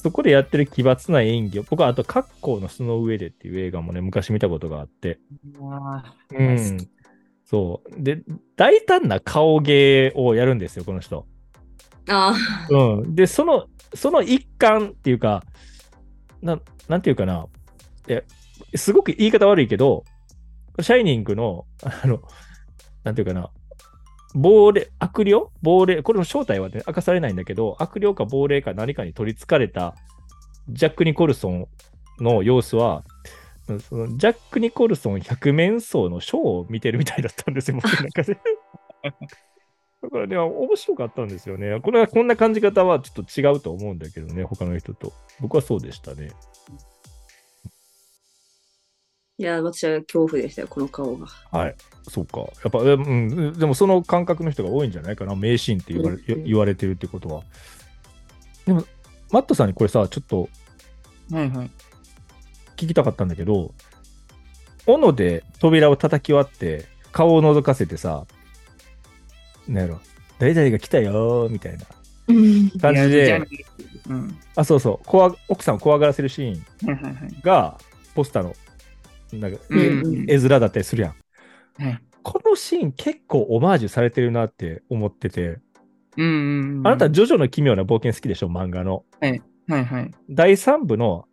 [0.02, 5.18] そこでやってる奇抜な演技を、僕はあと、格好の巣の上でっていう映画もね、昔見たことがあって、
[5.60, 6.88] あうーん。
[7.44, 8.02] そう。
[8.02, 8.22] で、
[8.56, 11.26] 大胆な顔芸をやるんですよ、この人。
[12.08, 12.34] あ
[12.70, 13.14] うん。
[13.14, 15.44] で、その、その一環っていうか、
[16.40, 16.58] な
[16.88, 17.46] なんていうかな。
[18.08, 18.24] え、
[18.74, 20.04] すごく言い方悪いけど、
[20.80, 22.22] シャイニングの、あの、
[23.04, 23.50] なんていうかな、
[24.35, 25.35] 亡霊、悪霊？
[25.62, 29.95] 亡霊、これの正体はね、明かされないんだけど、悪霊か亡霊か何かに取りつかれた
[30.69, 31.69] ジャック・ニコルソン
[32.21, 33.05] の様子は、
[33.88, 38.38] そのジャック・ニコルソン百面相のショーを見てるみたいだったんですよ、僕の中で。
[40.03, 41.79] だからね、面白かったんですよね。
[41.81, 45.12] これはこんな感じ方はちょっと違うと思うんだけどね、他の人と。
[45.40, 46.31] 僕はそうでしたね。
[49.40, 51.26] いや、私は恐怖でしたよ、この顔が。
[51.50, 51.74] はい。
[52.07, 52.40] そうか。
[52.40, 55.35] やっぱ、えうん、でもその感覚の人が多いんじゃないかな。
[55.35, 57.42] 名シーンって言われうん言われてるってことは。
[58.66, 58.85] でも、
[59.31, 60.50] マットさんにこれさ、ちょっと
[61.31, 61.70] はいはい。
[62.76, 63.72] 聞きたかったんだけど、
[64.85, 68.26] 斧で扉を叩き割って、顔を覗かせてさ、
[69.66, 70.00] なんやろ、
[70.38, 71.87] 誰々が来たよーみたいな
[72.29, 72.70] うん。
[72.79, 73.40] 感じで
[74.07, 74.38] うん。
[74.55, 77.40] あ、そうそう、怖奥さんを怖がらせるシーンはいはいはい。
[77.42, 77.79] が、
[78.14, 78.55] ポスターの、
[79.33, 81.14] なんか、うん絵面だったりするやん。
[81.83, 82.01] はい。
[82.23, 85.59] このシーン結構オマージュされてるなって思ってて、
[86.16, 86.87] うんうんうん。
[86.87, 89.05] あなた、ジョジョの奇妙な冒険好きでしょ、漫画の。
[89.21, 90.11] はいはい。
[90.29, 91.27] 第3部の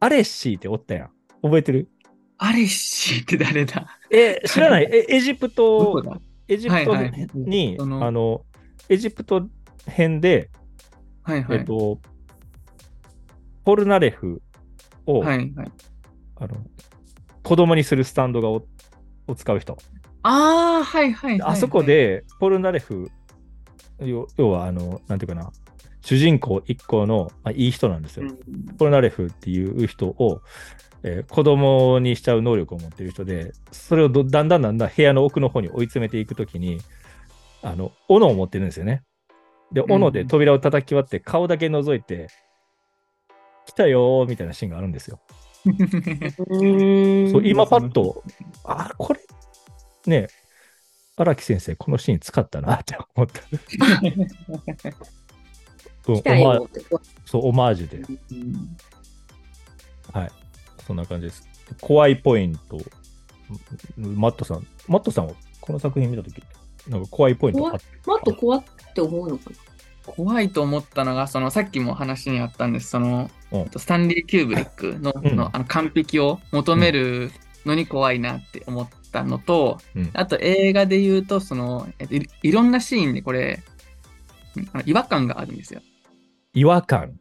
[0.00, 1.10] アレッシーっておったやん。
[1.42, 1.88] 覚えてる？
[2.38, 3.86] アレッシーって誰だ？
[4.10, 4.84] え、知らない？
[4.84, 6.02] えエジプト、
[6.48, 7.28] エジプトはいはい
[7.78, 8.44] あの、
[8.88, 9.48] エジプト
[9.86, 10.50] 編で、
[11.22, 11.58] はいはい。
[11.58, 12.00] えっと、
[13.64, 14.42] ポルナレフ
[15.06, 15.72] を、はいはい。
[16.36, 16.56] あの
[17.42, 18.64] 子供にするスタンドがを
[19.28, 19.78] を使う人。
[20.22, 21.42] ああ、はいはいはい。
[21.42, 23.10] あそこ、で、ポルナレフ、
[24.00, 25.52] 要要は、あの、なんていうかな、
[26.00, 28.28] 主人公一行の、まあ、いい人なんですよ。
[28.78, 30.42] ポルナレフっていう人を、
[31.04, 36.80] えー子供にしちゃう能力を持っている人で、それをどだんだんだんだん部屋の奥の方に追い詰めていくときに、
[37.62, 39.02] あの、斧を持ってるんですよね。
[39.72, 42.28] で、ん斧で扉を叩き割って、顔だけ覗いて、
[43.66, 45.20] 来たよーみたいなシーンがあるんですよ。
[45.64, 48.22] そう今パッと、
[48.64, 49.20] あ、これ、
[50.06, 50.28] ね、
[51.16, 53.42] 荒木先生、このシーン使ったなって思った。
[56.08, 56.60] うん来たオマ。
[57.24, 57.98] そう、オマージュで。
[57.98, 58.76] うん
[60.12, 60.30] はい。
[60.86, 61.48] そんな感じです。
[61.80, 62.76] 怖いポイント。
[62.76, 62.82] ん
[64.16, 66.42] マットさん、マットさんはこの作品見たとき、
[66.88, 69.71] なんか怖いポイントあっもっと怖って思うのかな？
[70.06, 73.30] 怖いと思ったのが、そのさっきも話にあったんです、その、
[73.76, 77.30] スタンリー・キューブリックの,、うんのあの完璧を求める
[77.64, 83.62] のに怖いなって思ったのと、うんあと映画で言うと、その、えっといいろんなシーンでこれ、
[84.84, 85.80] 違和感があるんですよ。
[86.54, 87.14] 違和感。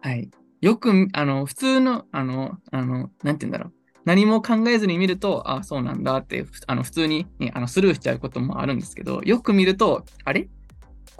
[0.00, 0.30] はい。
[0.60, 3.72] よく、あの、普通の、あの、あの、なんて言うんだろう。
[4.06, 10.48] 何も考えずに見ると、あそうなんだって、ふあの普通に、ね、あのスルーしちゃうこともあるんですけど、よく見ると、あれ？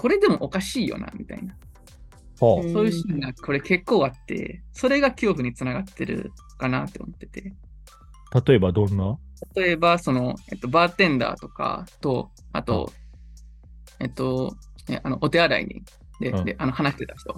[0.01, 1.55] これでもおかしいよな、みたいな。
[2.39, 7.53] そういうシーンがこれ結構あって、それが恐怖につながってるかなって思ってて。
[8.33, 9.19] あ、例えばどんな？
[9.55, 12.91] 例えば、その、えっと、バーテンダーとかと、あと、
[13.99, 14.57] えっと、
[14.89, 15.83] ねあの、お手洗いに、
[16.19, 16.45] で、うん。
[16.47, 17.35] であの、話してた人。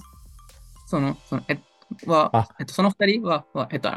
[0.87, 1.59] その、その、え、
[2.07, 3.91] はあ、えっと、その二人は、は、えっと、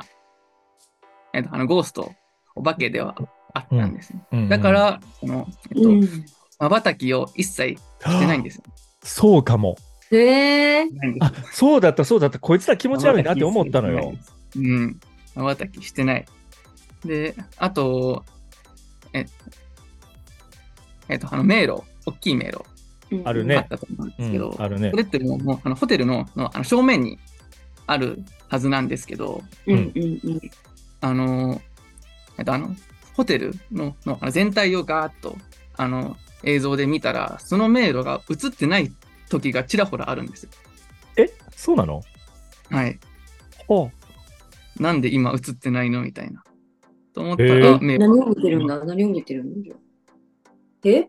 [1.36, 2.12] えっと、あの、ゴースト、
[2.56, 3.16] お化けでは
[3.54, 4.26] あったんですね。
[4.32, 4.50] うん。
[4.50, 5.90] だか、ら、その、えっと、
[6.60, 6.70] うん。
[6.70, 8.64] 瞬きを一切してないんですよ。
[9.04, 9.78] そうかも。
[10.12, 10.90] へえ。
[11.20, 12.40] あ、そうだった、そうだった。
[12.40, 14.14] こいつら気持ち悪いなって思ったのよ。。
[14.56, 15.00] うん。
[15.36, 16.26] 瞬きしてない。
[17.04, 18.24] で、あと、
[19.14, 19.26] え、
[21.10, 22.64] えっと、あの、迷路、大きい迷路
[23.12, 27.20] うんあるねあったと思うんですけど、うんあるねそれってもうもうあのホテルののあの正面に
[27.88, 30.42] あるはずなんですけど、うんうんうん。
[31.02, 31.62] あの、
[32.38, 32.76] えっと、あの、
[33.14, 35.38] ホテルののあの全体をガーッと
[35.78, 38.92] あの映像で見たら、その迷路が映ってない
[39.30, 40.50] 時がちらほらあるんですよ。
[41.18, 41.30] え？
[41.56, 42.02] そうなの？
[42.70, 43.00] はい。
[43.68, 43.90] は
[44.80, 46.02] なんで今映ってないの？
[46.02, 46.44] みたいな。
[47.14, 48.84] と思ったへら、ー迷何路を見てるんだ？
[48.84, 49.76] 何を見てるんだ
[50.84, 51.08] え？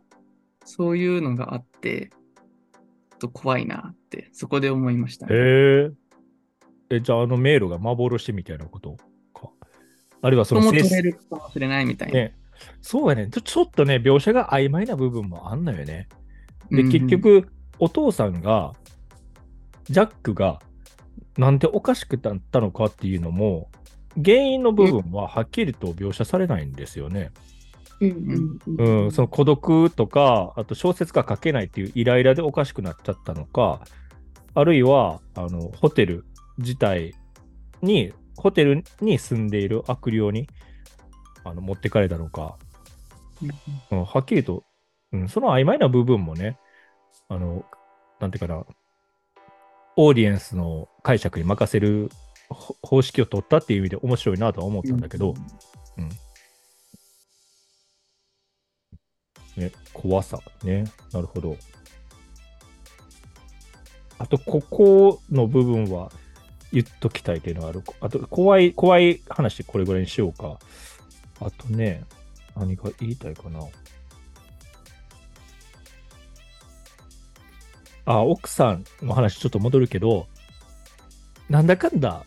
[0.64, 5.90] そういうのがあって、ちょっと怖いなって、そこで思いました、へえ。
[6.90, 8.96] え、じゃああの迷路が幻みたいなこと
[9.34, 9.50] か。
[10.22, 12.14] あるいはそのも取れるかもしれないみたいな。
[12.14, 12.34] ね。
[12.80, 13.40] そうやねちょ。
[13.40, 16.08] ちょっとね、描写が曖昧な部分もあんのよね。
[16.70, 18.72] で、うんうん結、局、お父さんが、
[19.84, 20.60] ジャックが、
[21.36, 23.70] なんでおかしくなったのかっていうのも、
[24.22, 27.30] 原因の部分ははっきりと描写されないんですよね。
[28.00, 33.80] うんうんうん、その孤独とか、あと小説が書けないっていうイライラでおかしくなっちゃったのか、
[34.54, 36.24] あるいは、あの、ホテル
[36.58, 37.14] 自体
[37.82, 40.48] に、ホテルに住んでいる悪霊に
[41.48, 42.56] あの持ってかれたのか、
[43.90, 44.64] うん、はっきりと、
[45.12, 46.58] うん、その曖昧な部分もね、
[47.28, 47.64] あの、
[48.20, 48.64] なんていうかな、
[49.96, 52.10] オーディエンスの解釈に任せる
[52.48, 55.34] ほ方式を取ったっていう意味で面白いなとは思ったんだけど、
[59.56, 60.38] ね、怖さ。
[60.62, 60.84] ね。
[61.12, 61.56] なるほど。
[64.18, 66.10] あと、ここの部分は
[66.72, 67.82] 言っときたいっていうのがある。
[68.00, 70.58] あと、怖い、怖い話これぐらいにしようか。
[71.40, 72.04] あとね、
[72.56, 73.60] 何が言いたいかな。
[78.06, 80.28] あ、奥さんの話ちょっと戻るけど、
[81.48, 82.24] なんだかんだ、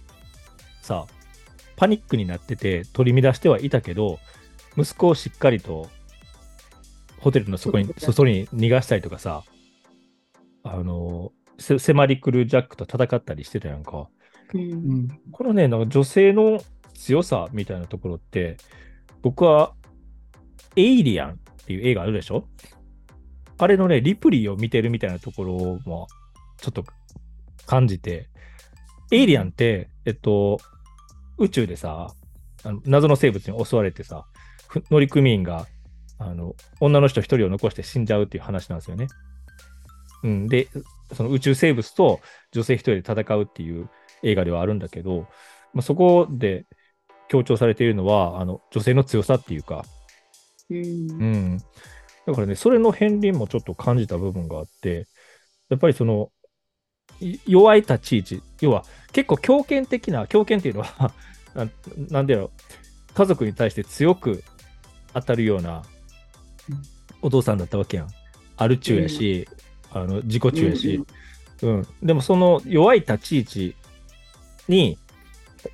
[0.81, 1.07] さ、
[1.75, 4.19] パニックになってて取り乱してはいたけど、
[4.77, 5.89] 息子をしっかりと
[7.19, 9.43] ホテルの外に外に逃がしたりとかさ、
[10.63, 14.09] あの、せ迫り来るジャックと戦ったりしてたやんか。
[14.53, 16.61] うんうんこのね、なんか女性の
[16.93, 18.57] 強さみたいなところって、
[19.21, 19.73] 僕は、
[20.75, 22.47] エイリアンっていう映画あるでしょ？
[23.57, 26.07] あれのね、リプリーを見てるみたいなところも、
[26.57, 26.83] ちょっと
[27.65, 28.29] 感じて、
[29.11, 30.59] エイリアンって、えっと、
[31.37, 32.13] 宇宙でさ、
[32.63, 34.25] あの謎の生物に襲われてさ、
[34.89, 35.65] 乗組員が、
[36.17, 39.07] あの、女の人一人を残して死んじゃうっていう話なんですよね。
[40.23, 40.47] うん。
[40.47, 40.67] で、
[41.13, 42.19] その宇宙生物と
[42.51, 43.89] 女性一人で戦うっていう
[44.21, 45.27] 映画ではあるんだけど、
[45.73, 46.65] まあ、そこで
[47.29, 49.85] 強調されているのは、あの、女性の強さっていうか、
[50.69, 50.77] うん。
[50.77, 51.57] うん。
[52.25, 55.07] だからね、それの片鱗もちょっと感じた部分があって、
[55.69, 56.31] やっぱりその、
[57.21, 61.13] い弱い立ち位置、要は結構強権的な、強権っていうのは
[61.53, 61.69] な、
[62.09, 62.51] なんだろ
[63.09, 64.43] う、家族に対して強く
[65.13, 65.83] 当たるような
[67.21, 68.07] お父さんだったわけやん。
[68.57, 69.47] アル中やし、
[69.91, 71.03] あの自己中やし、
[71.61, 73.75] うん、でもその弱い立ち位置
[74.67, 74.97] に、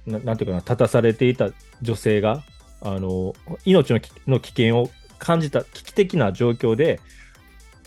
[0.06, 1.50] ななんていうかな、立たされていた
[1.82, 2.44] 女性が、
[2.82, 3.34] あの
[3.66, 7.00] 命のきの危険を感じた危機的な状況で、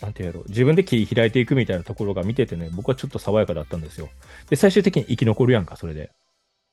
[0.01, 4.09] なんていうやろう、自分で切り開いていくみたいなところが見ててね、僕はちょっと爽やかだったんですよ。
[4.49, 6.11] で、最終的に生き残るやんか、それで。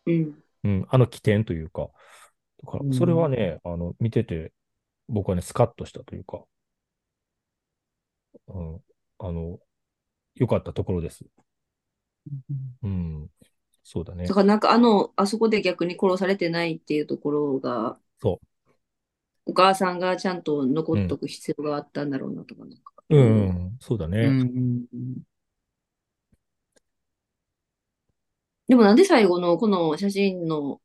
[0.06, 1.90] うんうん、あの起点というか。
[2.64, 4.52] だから、それはね、あの、見てて、
[5.08, 6.44] 僕はね、スカッとしたというか、
[8.48, 8.82] うん、
[9.20, 9.60] あの、
[10.36, 11.26] 良かったところです。
[12.84, 13.30] うん、
[13.86, 14.34] そうだねだ。
[14.34, 18.42] からなんかあの、あそこで逆に殺されてないっていうところが、そ
[19.46, 22.94] お母さんがちゃんと残っとく必要があったんだろうなとか、なんか。
[23.10, 23.16] う。
[23.16, 24.22] うん、うん、そうだね。
[24.22, 25.22] うんうん
[28.68, 30.82] でもなんで最後のこの写真の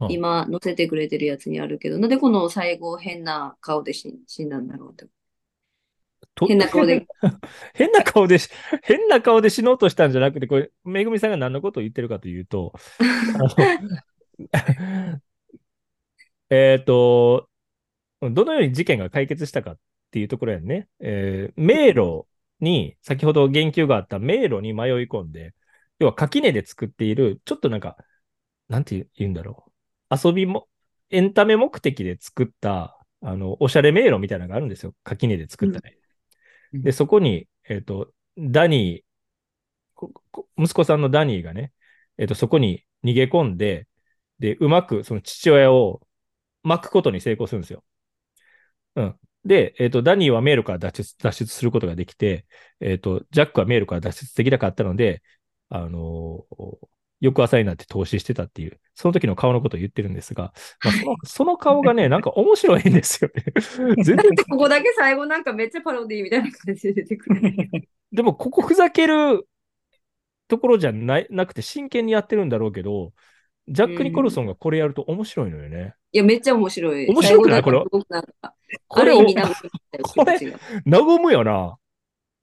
[0.00, 5.08] うん今載せてくれてるやつにあるけど、なんでこの最後変な顔で死ん死んだんだろうって。
[6.34, 7.06] と変な顔で。
[7.74, 8.48] 変な顔でし、
[8.82, 12.72] 変な顔で死のうとしたんじゃなくて、これ、めぐみさんが何のことを言ってるかというと、
[16.50, 17.48] えっと、
[18.20, 19.78] どのように事件が解決したかっ
[20.10, 20.88] ていうところやんね。
[21.00, 22.26] えー迷路
[22.60, 25.54] に、先ほど言及があった迷路に迷い込んで、
[25.98, 27.96] 要は垣根で作っている、ちょっとなんか、
[28.68, 29.72] なんて言うんだろ
[30.10, 30.16] う。
[30.28, 30.68] 遊びも、
[31.10, 34.94] エンタメ目的で作った、あの、おしゃれ迷路みたいなのがあるんですよ。
[35.04, 35.97] 垣根で作ったね。
[36.72, 40.08] で、そこに、えっ、と、ダニー、
[40.56, 41.72] 息子さんのダニーがね、
[42.18, 43.88] えっ、と、そこに逃げ込んで、
[44.38, 46.06] で、うまくその父親を
[46.62, 47.84] 巻くことに成功するんですよ。
[48.96, 49.20] うん。
[49.44, 52.46] で、えっ、と、ダニーは迷路から脱出脱出することができて、
[52.80, 55.22] えっ、と、ジャックは迷路から脱出できなかったので、
[55.68, 56.88] あのー
[57.20, 60.52] 翌朝になって投資してたっていう、その時の顔のことを言ってるんですが、
[60.84, 63.44] まあ、そのその顔がね、 なんか面白いんですよね。
[64.02, 64.16] 全然、
[64.48, 67.42] ここだけ最後なんかめっちゃパロディみたいな感じで出てくる。
[68.12, 69.46] でもここふざける
[70.46, 73.12] ところじゃないなくて真剣にやってるんだろうけど、
[73.68, 75.94] ジャック・ニコルソンがこれやると面白いのよね。
[76.12, 77.06] いや、めっちゃ面白い。
[77.06, 77.62] 面白くない？
[77.62, 77.84] これ？
[78.88, 79.12] これ
[80.86, 81.76] 和むよな。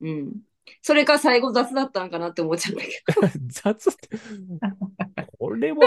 [0.02, 0.34] うん。
[0.82, 3.39] それか最後雑だったんかなって思っちゃったけど。
[3.47, 4.10] 雑って。
[5.38, 5.78] これは、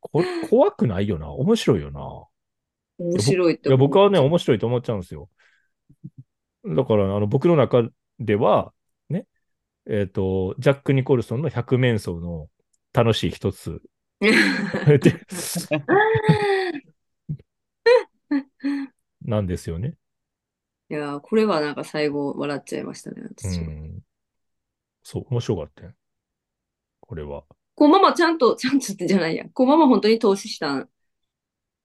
[0.00, 1.30] これ怖くないよな。
[1.30, 2.00] 面白いよな。
[2.98, 5.28] 面白いっていや、僕はね、面白いと思っちゃうんですよ。
[6.64, 8.72] だから、あの、僕の中では、
[9.08, 9.26] ね、
[9.86, 12.48] えっ、と、ジャック・ニコルソンの百面相の
[12.92, 13.82] 楽しい一つ。
[14.20, 14.30] で
[19.24, 19.94] なんですよね。
[20.92, 23.64] いやー、これはなんか最後笑っちゃいましたね、う私は。
[23.64, 24.00] ん。
[25.02, 25.92] そう、面白かったよ。
[27.00, 27.44] これは。
[27.74, 29.46] こうママちゃんと、 ちゃんとってじゃないや。
[29.54, 30.90] こうママ本当に投資したん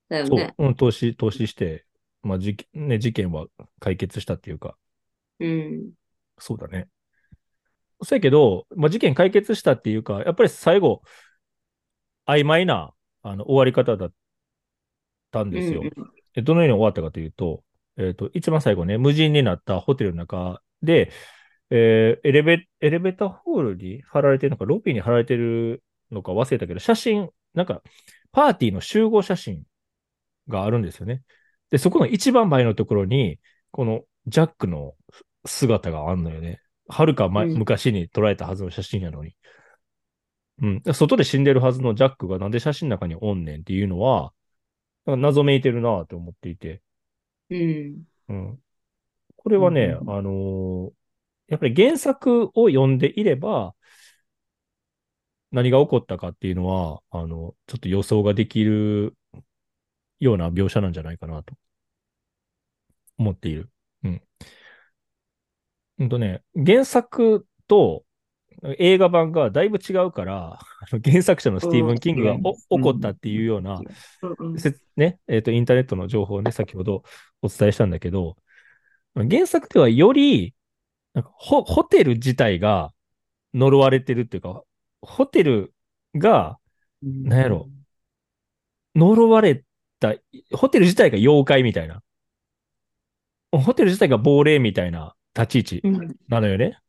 [0.10, 1.86] だよそうね。、うん、投資、投資して、
[2.22, 3.48] まあ、事件、ね、事件は
[3.80, 4.78] 解決したっていうか、
[5.40, 5.92] うん。
[6.38, 6.90] そうだね。
[8.04, 11.02] そうやけど、まあ、事件解決したっていうか、やっぱり最後、
[12.26, 14.14] 曖昧な、あの、終わり方だっ
[15.32, 15.82] たんですよ。
[15.82, 15.92] うん
[16.38, 17.64] でどのように終わったかというと、
[17.98, 21.12] えっ、と、一番最後ね、無人になったホテルの中で、
[21.70, 27.82] えーエレベ、エレベーターホールに貼られてるのか、ロビーに貼られてるのか忘れたけど、写真、なんか、
[28.32, 29.64] パーティーの集合写真
[30.48, 31.24] があるんですよね。
[31.70, 33.40] で、そこの一番前のところに、
[33.72, 34.96] このジャックの
[35.46, 36.62] 姿があんのよね。
[36.88, 39.36] はるか前、うん昔に撮られたはずの写真やのに。
[40.62, 40.82] うん。
[40.94, 44.34] 外で死んでるはずのジャックがなんで写真の中におんねんっていうのは、
[45.06, 46.82] 謎めいてるなと思っていて。
[47.50, 48.04] うん。
[48.30, 48.64] うん。
[49.38, 50.94] これはね、うんあのー
[51.50, 53.76] やっぱり原作を読んでいれば、
[55.52, 59.16] 何が起こったかっていうのは、あの、ちょっと予想ができる
[60.20, 61.56] ような描写なんじゃないかなと
[63.18, 63.70] 思っている。
[64.04, 64.22] うん。
[66.00, 68.06] うんとね、原作と
[68.78, 70.60] 映画版がだいぶ違うから、
[71.04, 72.42] 原作者のスティーブン・キングがうん。
[72.44, 73.82] お起こったっていうような、
[74.96, 77.04] ね、えっ、と、インターネットの情報をね、先ほど
[77.42, 78.38] お伝えしたんだけど、
[79.16, 80.56] 原作ではより、
[81.14, 82.94] なんかホホテル自体が
[83.54, 84.64] 呪われてるっていうか、
[85.02, 85.74] ホテル
[86.16, 86.60] が
[87.02, 87.70] なんやろ。
[88.96, 89.64] 呪われ
[90.00, 90.16] た、
[90.54, 92.02] ホテル自体が妖怪みたいな。
[93.52, 96.16] ホテル自体が亡霊みたいな立ち位置うん。
[96.28, 96.80] なのよね。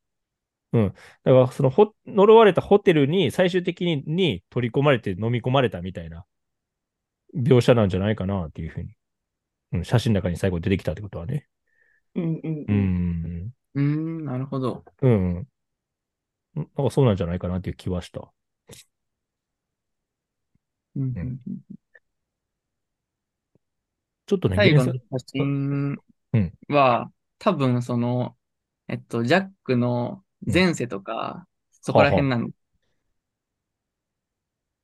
[0.72, 0.88] うん。
[0.88, 6.26] だから、そのほ、呪われたホテルに最終的にに取り込まれて飲み込まれたみたいな
[7.34, 8.94] 描写なんじゃないかなっていうふうに。
[9.72, 11.46] うん、写真の中に最後出てきたってことはね。
[12.14, 13.52] うんうんううんん。
[13.74, 14.84] うーん、なるほど。
[15.02, 15.36] うん。
[15.38, 15.48] うん
[16.56, 18.30] なんかそうなんじゃないかなっていう気はした。
[20.96, 21.40] うん
[24.26, 25.96] ちょっとね、最後の写真
[26.32, 28.36] うんは、多分その、
[28.88, 31.46] えっと、ジャックの前世とか、
[31.82, 32.50] そこら辺なん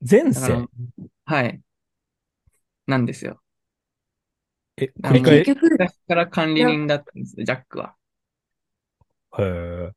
[0.09, 0.69] 前だから世、
[1.25, 1.61] はい。
[2.87, 3.41] なんですよ。
[4.77, 5.43] え、繰り返？
[5.43, 7.95] 結局、昔から管理人だったんですよ、ジャックは。
[9.37, 9.91] へー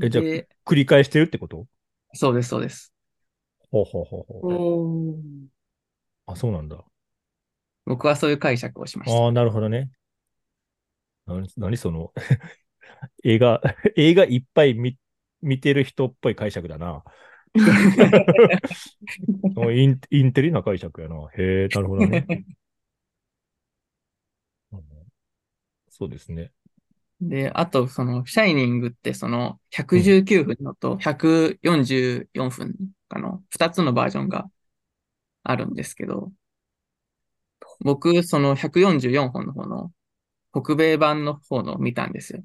[0.00, 1.66] え、じゃあ、で、繰り返してるってこと？
[2.14, 2.92] そうです、そうです。
[3.70, 4.54] ほうほうほうほう。
[4.54, 5.46] おー
[6.26, 6.84] あ、そうなんだ。
[7.84, 9.16] 僕はそういう解釈をしました。
[9.16, 9.90] ああ、なるほどね。
[11.26, 12.12] なに、何その、
[13.24, 13.60] 映画、
[13.96, 14.98] 映画いっぱい見、
[15.40, 17.04] 見てる人っぽい解釈だな。
[19.56, 21.16] おインインテリな解釈やな。
[21.36, 22.26] へえ、なるほどね。
[24.72, 24.82] うん
[25.90, 26.52] そうですね。
[27.20, 32.74] で、あと、その、シャイニングって、その、119分のと144分
[33.08, 34.50] かの、2つのバージョンが
[35.44, 36.32] あるんですけど、
[37.80, 39.92] 僕、その144本の方の、
[40.52, 42.44] 北米版の方の見たんですよ。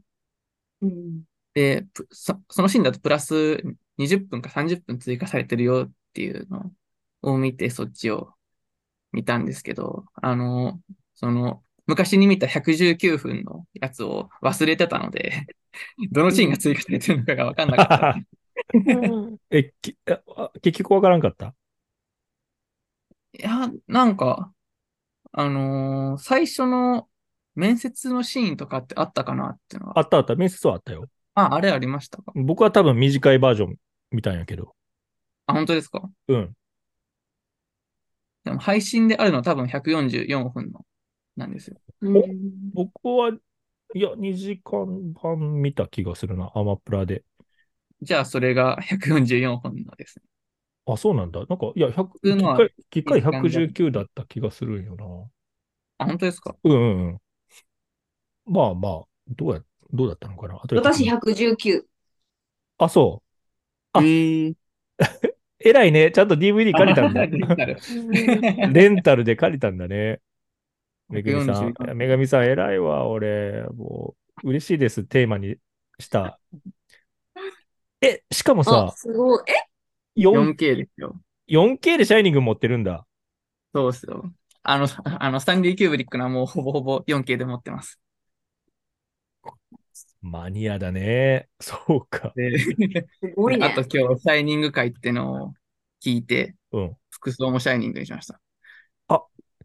[0.81, 1.23] うん。
[1.53, 3.61] で、プそそのシーンだとプラス
[3.97, 6.71] 20分か30分追加されてるよっていうの
[7.23, 8.33] を見て、そっちを
[9.13, 10.81] 見たんですけど、あの、
[11.15, 15.47] その、昔に見た119分のやつを忘れてたので、
[16.11, 18.21] どのシーンが追加されてるのかがわかんなかった。
[19.49, 21.55] え、きああ結局わからんかった？
[23.33, 24.53] いや、なんか、
[25.33, 27.09] あのー最初の
[27.57, 29.99] 面接のシーンとかってあったかなっていうのは。
[29.99, 30.35] あったあった。
[30.35, 31.09] 面接はあったよ。
[31.33, 32.31] あ、あれありましたか？
[32.35, 33.75] 僕は多分短いバージョン
[34.11, 34.75] 見たんやけど。
[35.47, 36.07] あ、本当ですか？
[36.27, 36.53] うん。
[38.43, 40.85] でも配信であるのは多分144分の
[41.35, 41.77] なんですよ。
[42.01, 42.23] うん
[42.73, 43.31] 僕は、
[43.95, 46.51] いや、2時間半見た気がするな。
[46.55, 47.23] アマプラで。
[48.01, 50.25] じゃあそれが144本のですね。
[50.85, 51.39] あ、そうなんだ。
[51.39, 55.05] なんか、いや、100、通のは機械、機械いい感じだ119だった気がするんよな。
[55.97, 56.55] あ、本当ですか？
[56.63, 57.17] うんうんうん。
[58.47, 59.61] まあまあ、どうや、
[59.93, 60.55] どうだったのかな？
[60.55, 61.83] 私認119。
[62.77, 63.27] あ、そう。
[63.93, 64.53] あええ
[65.59, 66.11] 偉いね。
[66.11, 67.25] ちゃんと DVD 借りたんだ。
[67.25, 67.77] レンタル
[68.73, 70.21] レンタルで借りたんだね。
[71.09, 71.73] めぐみさん。
[71.73, 73.63] 144めぐみさん、偉いわ、俺。
[73.75, 75.03] もう、嬉しいです。
[75.03, 75.57] テーマに
[75.99, 76.39] した。
[78.01, 79.43] え、しかもあさ、、すごい。
[79.47, 81.19] え？4- 4K ですよ。
[81.49, 83.05] 4K でシャイニング持ってるんだ。
[83.73, 84.31] そうですよ。
[84.61, 87.99] あの、あの、スタンリー・キューブリックのはもうほぼほぼ 4K で持ってます。
[90.29, 91.47] マニアだね。
[91.59, 92.33] そうか。
[92.35, 92.75] で、す
[93.35, 93.65] ごいね。
[93.65, 95.53] あと今日、シャイニング会ってのを
[96.03, 96.97] 聞いて、うん。
[97.09, 98.39] 服装もシャイニングにしました。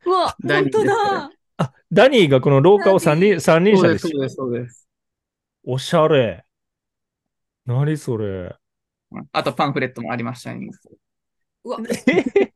[0.04, 1.30] うわ、ダニーです本当だ。
[1.58, 4.88] あ、ダニーがこの廊下を三輪、三輪車でそうです、そうです、そうです。
[5.64, 6.44] おしゃれ。
[7.66, 8.56] 何それ。
[9.30, 10.78] あとパンフレットもありました、シャイニング。
[11.64, 12.52] うわ、え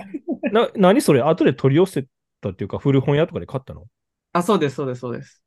[0.50, 1.20] な、何それ？
[1.20, 2.06] 後で取り寄せ
[2.40, 3.84] たっていうか、古本屋とかで買ったの？
[4.32, 5.42] あ、そうです、そうです、そうです。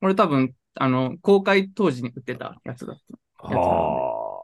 [0.00, 3.48] これ多分、あの、公開当時に売ってたやつだった。
[3.48, 4.42] やつなのであ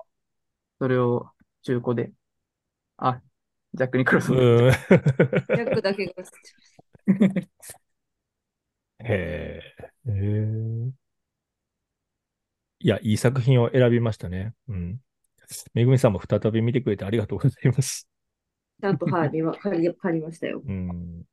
[0.78, 1.30] それを
[1.62, 2.12] 中古で。
[2.96, 3.20] あ、
[3.74, 4.34] ジャック・ニクロスあ。
[4.34, 4.40] の。
[4.40, 4.70] うん。
[4.70, 6.12] ジャックだけが。
[9.02, 9.62] へえ。
[10.06, 10.92] へえ。
[12.80, 14.54] いや、いい作品を選びましたね。
[14.68, 15.00] うん。
[15.74, 18.08] めぐみさんも再び見てくれてありがとうございます。
[18.80, 20.62] ちゃんと、はい、借り、借りましたよ。
[20.64, 21.24] うん。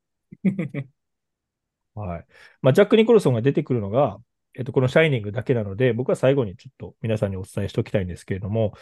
[1.94, 2.26] はい。
[2.62, 4.18] まあ、ジャック・ニコルソンが出てくるのが、
[4.58, 8.74] えっと、このシャイニングだけなので、僕は最後にちょっと皆さんにお伝えしておきたいんですけれども、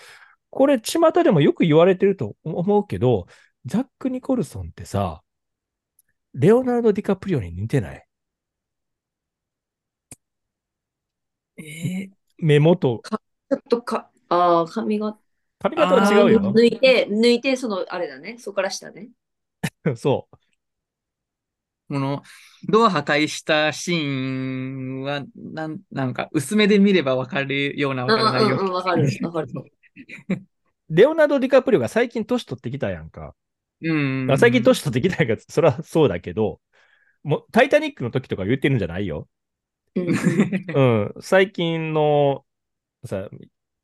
[0.49, 3.27] これ、巷でもよく言われてると思うけど、
[3.67, 5.23] ジャック・ニコルソンってさ、
[6.33, 8.07] レオナルド・ディカプリオに似てない？
[11.59, 15.19] えー目元、ちょっとか、ああ、髪が、
[15.59, 16.41] 髪型は違うよ。
[16.41, 18.37] 抜いて、抜いて、その、あれだね。
[18.39, 19.09] そこから下ね。
[19.97, 20.37] そう。
[21.89, 22.23] この、
[22.69, 29.49] ドア破壊したシーンは、なん、なんか、薄めで見ればわかるような、うんわからないようんうん、わかる、わかる。
[30.91, 33.35] レオナルド・ディカプリオが最近年取ってきたやんか。
[33.83, 34.31] うん。
[34.31, 36.61] あ最近年取ってきたやんか、そりゃそうだけど、
[37.23, 39.29] もう、タイタニックの時とか言ってるんじゃないよ。
[39.95, 42.45] うん最近の、
[43.05, 43.29] さ、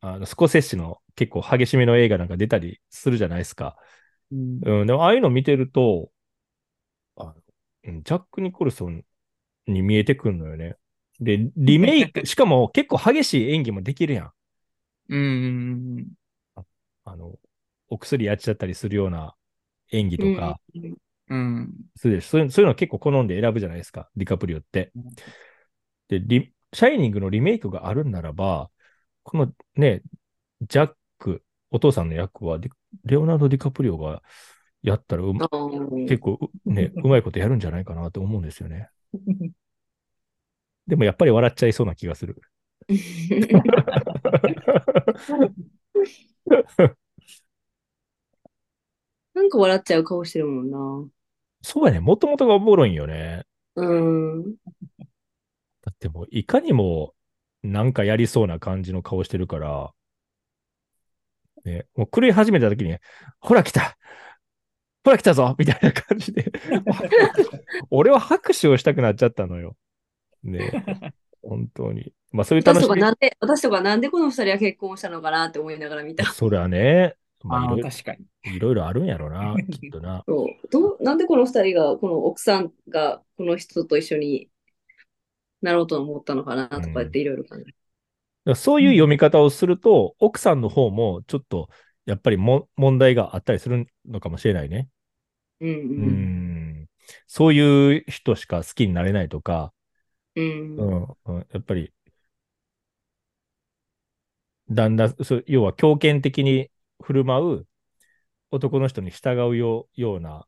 [0.01, 3.77] あの、スコセッシの結構激しめの映画なんか出たりするじゃないですか。
[4.31, 6.11] うんうん、でもああいうの見てると、
[7.85, 9.05] ジャック・ニコルソン
[9.67, 10.77] に見えてくるのよね。
[11.21, 14.33] で、リメイク、 しかも結構激しい演技もできるやん。
[15.09, 16.07] うん。
[17.05, 17.39] あの、
[17.89, 19.35] お薬やっちゃったりするような
[19.91, 20.95] 演技とか、うん
[21.29, 21.75] うん。
[21.97, 25.05] そういうそういうの結構好んで選ぶじゃないですか、ディカプリオってうん。
[26.09, 28.71] で、リシャイニングのリメイクがあるんならば、
[29.23, 30.03] このね、
[30.63, 32.59] ジャック、お父さんの役は
[33.05, 34.23] レオナルド・ディカプリオが
[34.83, 38.91] やったらう結構うね、 うまいことやるんじゃないかなと思うんですよね。
[40.87, 42.41] でもやっぱり笑っちゃいそうな気がする。
[49.35, 51.09] なんか笑っちゃう顔してるもんな。
[51.63, 53.45] そうやね、もともとがおもろいんよね。
[53.77, 54.55] うん。
[55.83, 57.15] だってもう、いかにも
[57.63, 59.93] なんかやりそうな感じの顔してるから、
[61.65, 62.97] ね、もう狂い始めた時に、
[63.41, 63.97] ほら来た
[65.05, 66.53] ほら来たぞみたいな感じで、
[67.91, 69.77] 俺は拍手をしたくなっちゃったのよ。
[70.45, 70.85] ね、
[71.43, 72.13] 本当に。
[72.31, 72.95] まあそういう楽私しみ。
[72.95, 76.25] とかなんで、私とかなんでこの二人は結婚したのかなって思いながら見た。
[76.27, 78.55] それはね、まああ確かに。
[78.55, 80.23] いろいろあるんやろな、 きっとな。
[80.27, 84.49] そうどうなんでこの二人が、この奥さんがこの人と一緒に
[85.61, 87.65] なろうと思ったのかなとか言っていろいろ考える。
[87.65, 87.75] だか
[88.45, 91.69] らそういう読み方をすると、奥さんの方もちょっと、
[92.07, 94.89] やっぱりも問題があったりするのかもしれないね。
[95.61, 96.33] うんううん
[96.83, 96.89] ん。
[97.27, 99.73] そういう人しか好きになれないとか、
[100.37, 100.45] うん
[100.77, 100.83] う。
[100.83, 101.93] ん、うんやっぱり、
[104.71, 106.71] だんだん、そう要は強権的に
[107.03, 107.67] 振る舞う
[108.53, 110.47] 男の人に従うようような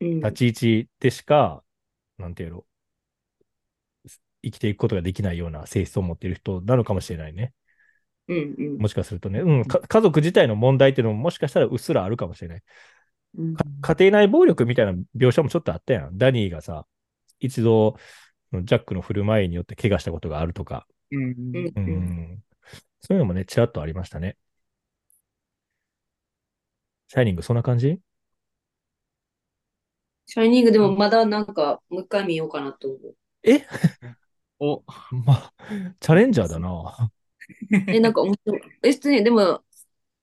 [0.00, 1.64] うん立ち位置でしか、
[2.18, 2.66] なんていうの、
[4.44, 7.52] 生きていくことができないような性質を持っている人なのかもしれないね。
[8.28, 12.62] うんうんもしかするとね、うん、か家族自体の問題っていうのももしかしたらうっすらあるかもしれない。
[13.38, 13.64] うんか
[13.96, 16.18] 家庭内暴力みたいな描写もちょっとあったやん。
[16.18, 16.86] ダニーがさ、
[17.40, 17.96] 一度、
[18.52, 21.34] ジャックの振る舞いによって怪我したことがあるとか、うん。
[21.74, 22.42] うん
[23.00, 24.36] そういうのもね、ちらっとありましたね。
[27.08, 27.98] シャイニング、そんな感じ？
[30.26, 33.16] シャイニングでもまだなんかもう一回見ようかなと思う。
[33.42, 33.66] え？
[34.60, 34.84] お、
[35.24, 35.52] まあ、
[35.98, 37.10] チャレンジャーだな。
[37.88, 38.60] え、なんか面白い。
[38.82, 39.62] え、普通に、でも、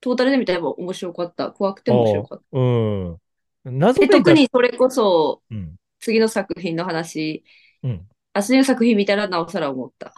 [0.02, 1.52] トータルで見たら面白かった。
[1.52, 2.46] 怖くて面白かった。
[2.52, 3.18] うん。
[3.66, 5.76] 謎で、特にそれこそ、うん。
[6.00, 7.44] 次の作品の話、
[7.84, 8.08] うん。
[8.34, 10.14] あ、次の作品見たらなおさら思った。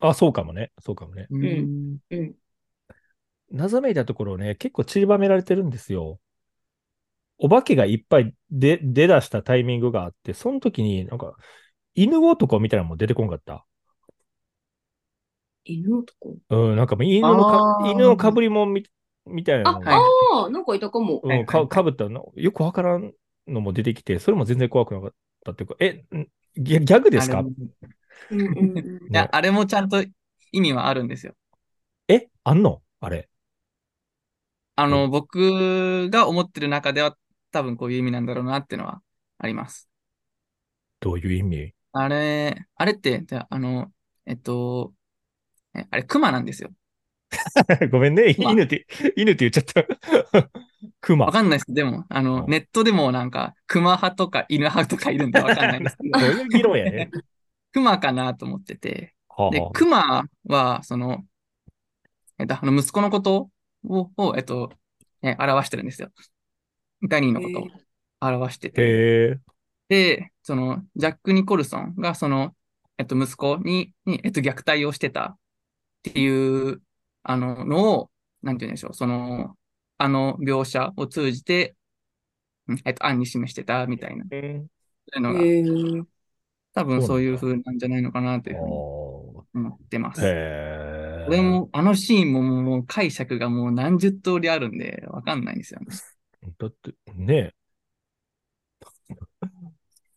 [0.00, 0.72] あ、そうかもね。
[0.80, 1.28] そうかもね。
[1.30, 1.98] うん。
[2.10, 2.34] うん。
[3.50, 6.18] 謎めいたところをね、結構散りばめられてるんですよ。
[7.38, 11.36] お化けがいっぱい出、出だしたタイミングがあって、その時になんか、
[11.94, 13.66] 犬男みたいなのも出てこんかった。
[15.64, 16.36] 犬男？
[16.50, 17.90] うん、なんかもう犬のかあ、ー。
[17.92, 18.84] 犬のかぶりもんみ
[19.26, 21.20] みたいなあ、のはいああ、なんかいたかも。
[21.22, 23.12] うん、かかぶったの、よくわからん
[23.46, 27.38] のも出てきて、それも全然怖くなかったっていうか、え、んギャギャグですか？
[27.38, 27.54] あれも。
[28.30, 29.14] うんうんうん。
[29.14, 30.02] いや、あれもちゃんと
[30.52, 31.34] 意味はあるんですよ。
[32.08, 32.82] え、あんの？
[33.00, 33.28] あれ。
[34.74, 37.16] あの、僕が思ってる中では
[37.52, 39.02] 多分こういう意味なんだろうなっていうのは
[39.38, 39.88] あります。
[41.00, 41.74] どういう意味？
[41.92, 43.92] あれ、あれって、じゃあ、あの、
[44.24, 45.01] えっと、え
[45.90, 46.70] あれ、熊なんですよ。
[47.90, 50.50] ごめんね、まあ犬って、犬って言っちゃった。
[51.00, 51.26] クマ。
[51.26, 51.72] わかんないです。
[51.72, 57.10] でも、あの、うんネットでもなんか、熊派とか犬派とかいるんでわかんないんですけど、 どういう議論やね。
[57.72, 61.24] 熊かなと思ってて、ではあは、熊は、その、
[62.38, 63.50] えっと、あの、息子のこと
[63.84, 64.72] を、をえっと、
[65.22, 66.10] え表してるんですよ。
[67.08, 67.68] ダニーのことを
[68.20, 69.38] 表してて。
[69.88, 72.54] で、その、ジャック・ニコルソンが、その、
[72.98, 75.36] えっと、息子に、に、えっと、虐待をしてた
[76.08, 76.82] っていう、
[77.22, 78.10] あの、のを、
[78.42, 79.56] なんて言うんでしょう、その、
[79.98, 81.76] あの描写を通じて、
[82.66, 84.66] うんえっと、案に示してたみたいな、そうい
[85.16, 85.62] うのが、へえ
[86.74, 88.76] 多分そそうういうなんだ風なんじゃないのかなというふうにあ
[89.54, 90.20] 思ってます。
[90.22, 95.86] これも、あのシーンももう解釈がもう何十通りあるんで、わかんないんですよね。
[96.58, 97.54] だって、ねえ。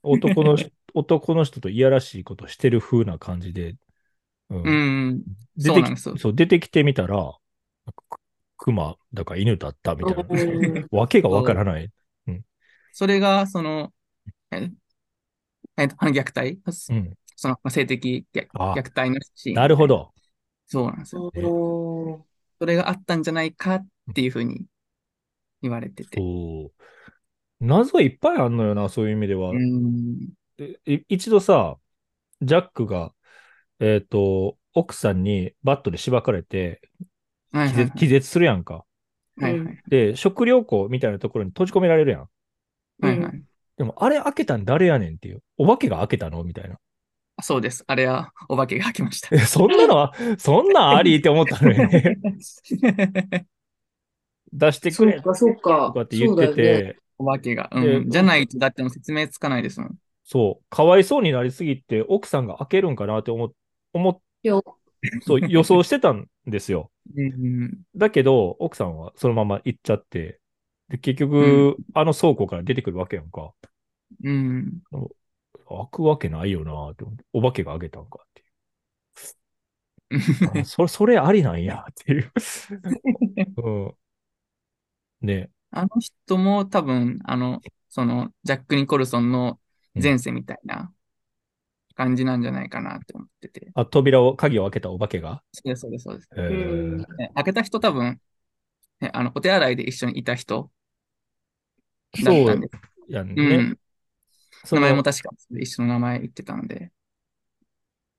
[0.02, 3.76] 男の人、男の人といやらしいことしてる風な感じで、
[4.50, 4.72] うんう
[5.12, 5.24] ん。
[5.58, 7.34] 出てきそう出てきてみたら、
[7.96, 8.20] く
[8.58, 10.88] 熊だか犬だったみたいうんな。
[10.92, 11.92] わけ がわからない。
[12.98, 13.94] それが、その、
[14.52, 14.72] え、
[15.78, 17.14] え虐待、うん。
[17.36, 18.48] その性的虐
[18.96, 19.56] 待のシーン。
[19.56, 19.86] なるほ。
[19.86, 20.14] ど。
[20.66, 21.30] そうなんですよ。
[22.58, 24.66] それがあったんじゃないかっていうふうに
[25.62, 26.22] 言われてて。
[27.60, 29.50] 謎いっぱいあんのよな、そういう意味では。
[29.50, 30.30] うん。
[30.58, 31.78] でい一度さ、
[32.42, 33.14] ジャックが、
[33.80, 36.82] えっ、と、奥さんにバットでしばかれて
[37.52, 38.86] 気はいはい絶気絶するやんか。
[39.38, 39.60] はい。
[39.60, 42.22] はいで、食料庫みたいなところに閉じ込められるやん。
[42.22, 42.28] は
[43.02, 43.10] い。
[43.10, 43.44] はいはい。
[43.78, 45.44] でも、あれ開けたん誰やねんっていう。
[45.58, 46.78] お化けが開けたのみたいな。
[47.38, 47.84] あそうです。
[47.88, 49.40] あれはお化けが吐きましたえ、。
[49.40, 52.18] そんなのは、そんなんありって思ったのよね。
[54.54, 56.02] 出してくれそうか、そうかとか。
[56.02, 56.94] って言ってそうだよね。
[56.94, 57.70] て、お化けが。
[57.74, 58.10] うでん。
[58.10, 59.96] じゃないと、だってもう説明つかないですもん。
[60.24, 63.52] そう、かわいそうになりすぎて、奥さんが開けるんかなって思っ、
[63.96, 64.22] 思っ
[65.22, 66.92] そう、予想してたんですよ。
[67.16, 67.84] うん。
[67.96, 70.40] だけど、奥さんはそのまま行っちゃって、
[70.90, 73.54] で、結局、あの倉庫から出てくるわけやんか。
[74.24, 74.82] うん。
[75.68, 78.48] 開くわけないよなって思って、お化けが開けたんかっていう。
[80.62, 82.32] あ それ、それありなんやっていう。
[83.58, 83.96] う
[85.26, 85.28] ん。
[85.28, 85.50] ね。
[85.72, 89.60] あの人も多分、あの、その、ジャック・ニコルソンの
[90.02, 90.94] 前世みたいな
[91.96, 93.72] 感じなんじゃないかなって思ってて。
[93.74, 95.42] あ、扉を、鍵を開けたお化けが？
[95.52, 96.30] そうです、そうです、そうです。
[96.38, 98.20] えー開けた人多分、
[99.02, 100.72] ねあの、お手洗いで一緒にいた人
[102.22, 102.70] だそうったんで、
[103.10, 103.58] うやんね。
[103.72, 103.80] ん。
[104.66, 106.92] その名前も確か一緒の名前言ってたので。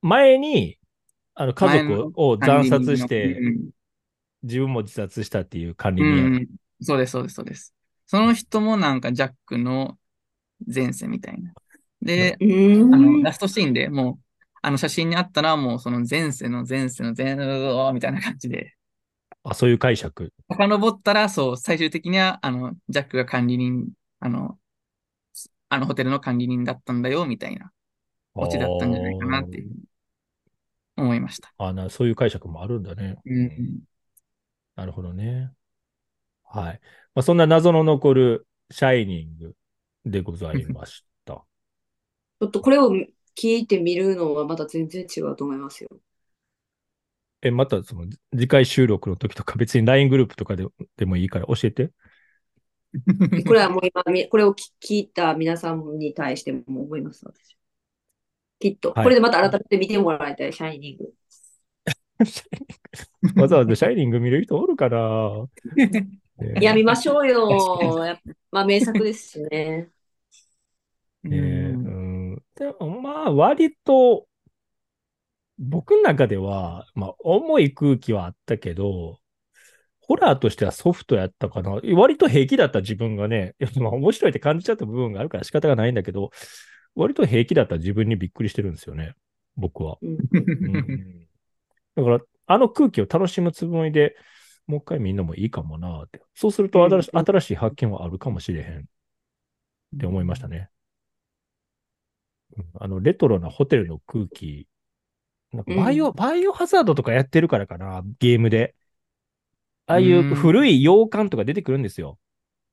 [0.03, 0.79] 前に、
[1.35, 3.71] あの、家族を惨殺して、うん
[4.43, 6.33] 自分も自殺したっていう管理う人やん。
[6.41, 6.47] ん。
[6.81, 7.75] そうです、そうです、そうです。
[8.07, 9.99] その人もなんかジャックの
[10.73, 11.53] 前世みたいな。
[12.07, 12.37] で。
[12.41, 12.45] あ
[12.97, 14.19] の、ラストシーンでもう、
[14.63, 18.75] あの写真にあったらもうその前世の前世の前世みたいな感じで、
[19.45, 20.33] あ、そういう解釈。
[20.51, 24.59] 遡ったら、そう、最終的には、あの、ジャックが管理人、あの、
[25.69, 27.71] あのホテルの管理人だったんだよ、みたいな
[28.35, 29.71] オチだったんじゃないかなっていう
[30.97, 31.53] 思いました。
[31.59, 33.17] あな、そういう解釈もあるんだね。
[33.25, 33.81] うん。
[34.75, 35.53] なるほどね。
[36.45, 36.81] はい。
[37.15, 39.55] まあ、そんな謎の残るシャイニング
[40.05, 41.06] でございました。
[42.41, 42.91] ちょっとこれを
[43.37, 45.91] 聞いてみるのはまた全然違うと思いますよ。
[47.43, 50.67] え、またその次回収録の時とか別に LINE グループとかで
[50.97, 51.93] でもいいから教えて。
[53.47, 57.57] これはもう今み、これを聞聞いた皆さんに対しても思います、私。
[58.59, 58.93] きっと。
[58.93, 61.13] はいこれでまた改めて見てもらいたい、シャイニング。
[63.41, 66.09] わざわざシャイニング見る人おるかな、 ね
[66.61, 68.19] いや、見ましょうよ。
[68.51, 69.91] まあ、名作ですしね。
[71.23, 71.43] ねう
[71.79, 72.06] んうん。
[72.57, 74.27] でもまあ割と
[75.59, 79.19] 僕の中では、まあ重い空気はあったけど、
[80.01, 81.81] ホラーとしてはソフトやったかな。
[81.95, 86.31] 割と平気だった自分がね、い やまあ面白いって感じちゃった部分があるから仕方がないんだけど、
[86.95, 89.15] 割と平気だった自分にびっくりしてるんですよね。
[89.57, 89.99] 僕は。
[90.03, 91.27] うんうん
[91.95, 94.17] だから、あの空気を楽しむつもりで、
[94.67, 96.21] もう一回見るのもいいかもなって。
[96.35, 98.83] そうすると新しい発見はあるかもしれへんっ
[99.99, 100.69] て思いましたね。
[102.57, 104.69] うんあの、レトロなホテルの空気。
[105.53, 108.77] なんかバイオ、バイオハザードとかやってるからかな、ゲームで。
[109.87, 112.19] ああいう古い洋館とか出てくるんですよ。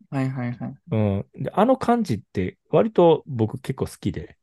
[0.09, 0.77] はいはいはい。
[0.91, 1.25] うん。
[1.35, 4.37] で、あの感じって割と僕結構好きで、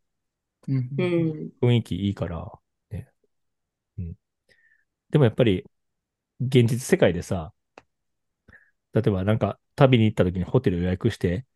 [0.69, 1.53] うんうん。
[1.61, 2.53] 雰囲気いいから、
[2.91, 3.09] ね。
[3.99, 4.17] うん。
[5.11, 5.65] でもやっぱり、
[6.41, 7.53] 現実世界でさ、
[8.93, 11.47] 例えばなんか旅に行った時にホテル予約して、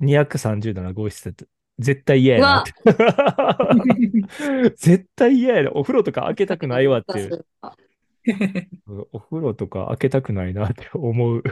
[0.00, 1.34] 237号室
[1.82, 2.72] 絶対嫌やなって。
[4.76, 5.70] 絶対嫌やな。
[5.72, 7.34] お風呂とか開けたくないわっていう。
[7.34, 7.42] うん
[9.12, 11.42] お風呂とか開けたくないなって思う。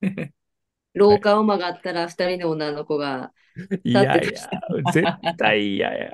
[0.94, 3.32] 廊下を曲がったら二人の女の子が、
[3.82, 4.20] いやいや
[4.92, 6.12] 絶対嫌や。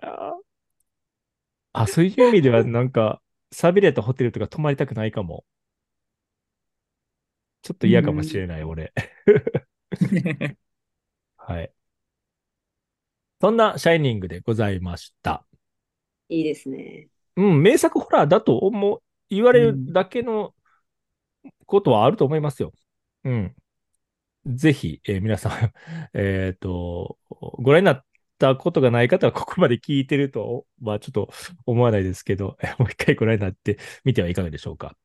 [1.72, 3.20] あ、そういう意味ではなんか、
[3.52, 5.44] 寂れたホテルとか泊まりたくないかも。
[7.62, 8.92] ちょっと嫌かもしれない、俺。
[11.36, 11.72] はい。
[13.45, 15.45] そんなシャイニングでございました。
[16.30, 17.09] いいですね。
[17.36, 20.55] うん、名作ホラーだと思う、言われるだけの
[21.66, 22.72] ことはあると思いますよ。
[23.24, 23.55] うん。
[24.47, 25.72] ぜひ、えー皆さん、
[26.14, 27.18] えっと、
[27.59, 28.05] ご覧になっ
[28.38, 31.28] たことがない方はここまで聞いてると、まあちょっと
[31.66, 34.97] 思わないですけど、 もう一回ご覧になってみてはいかがでしょうか。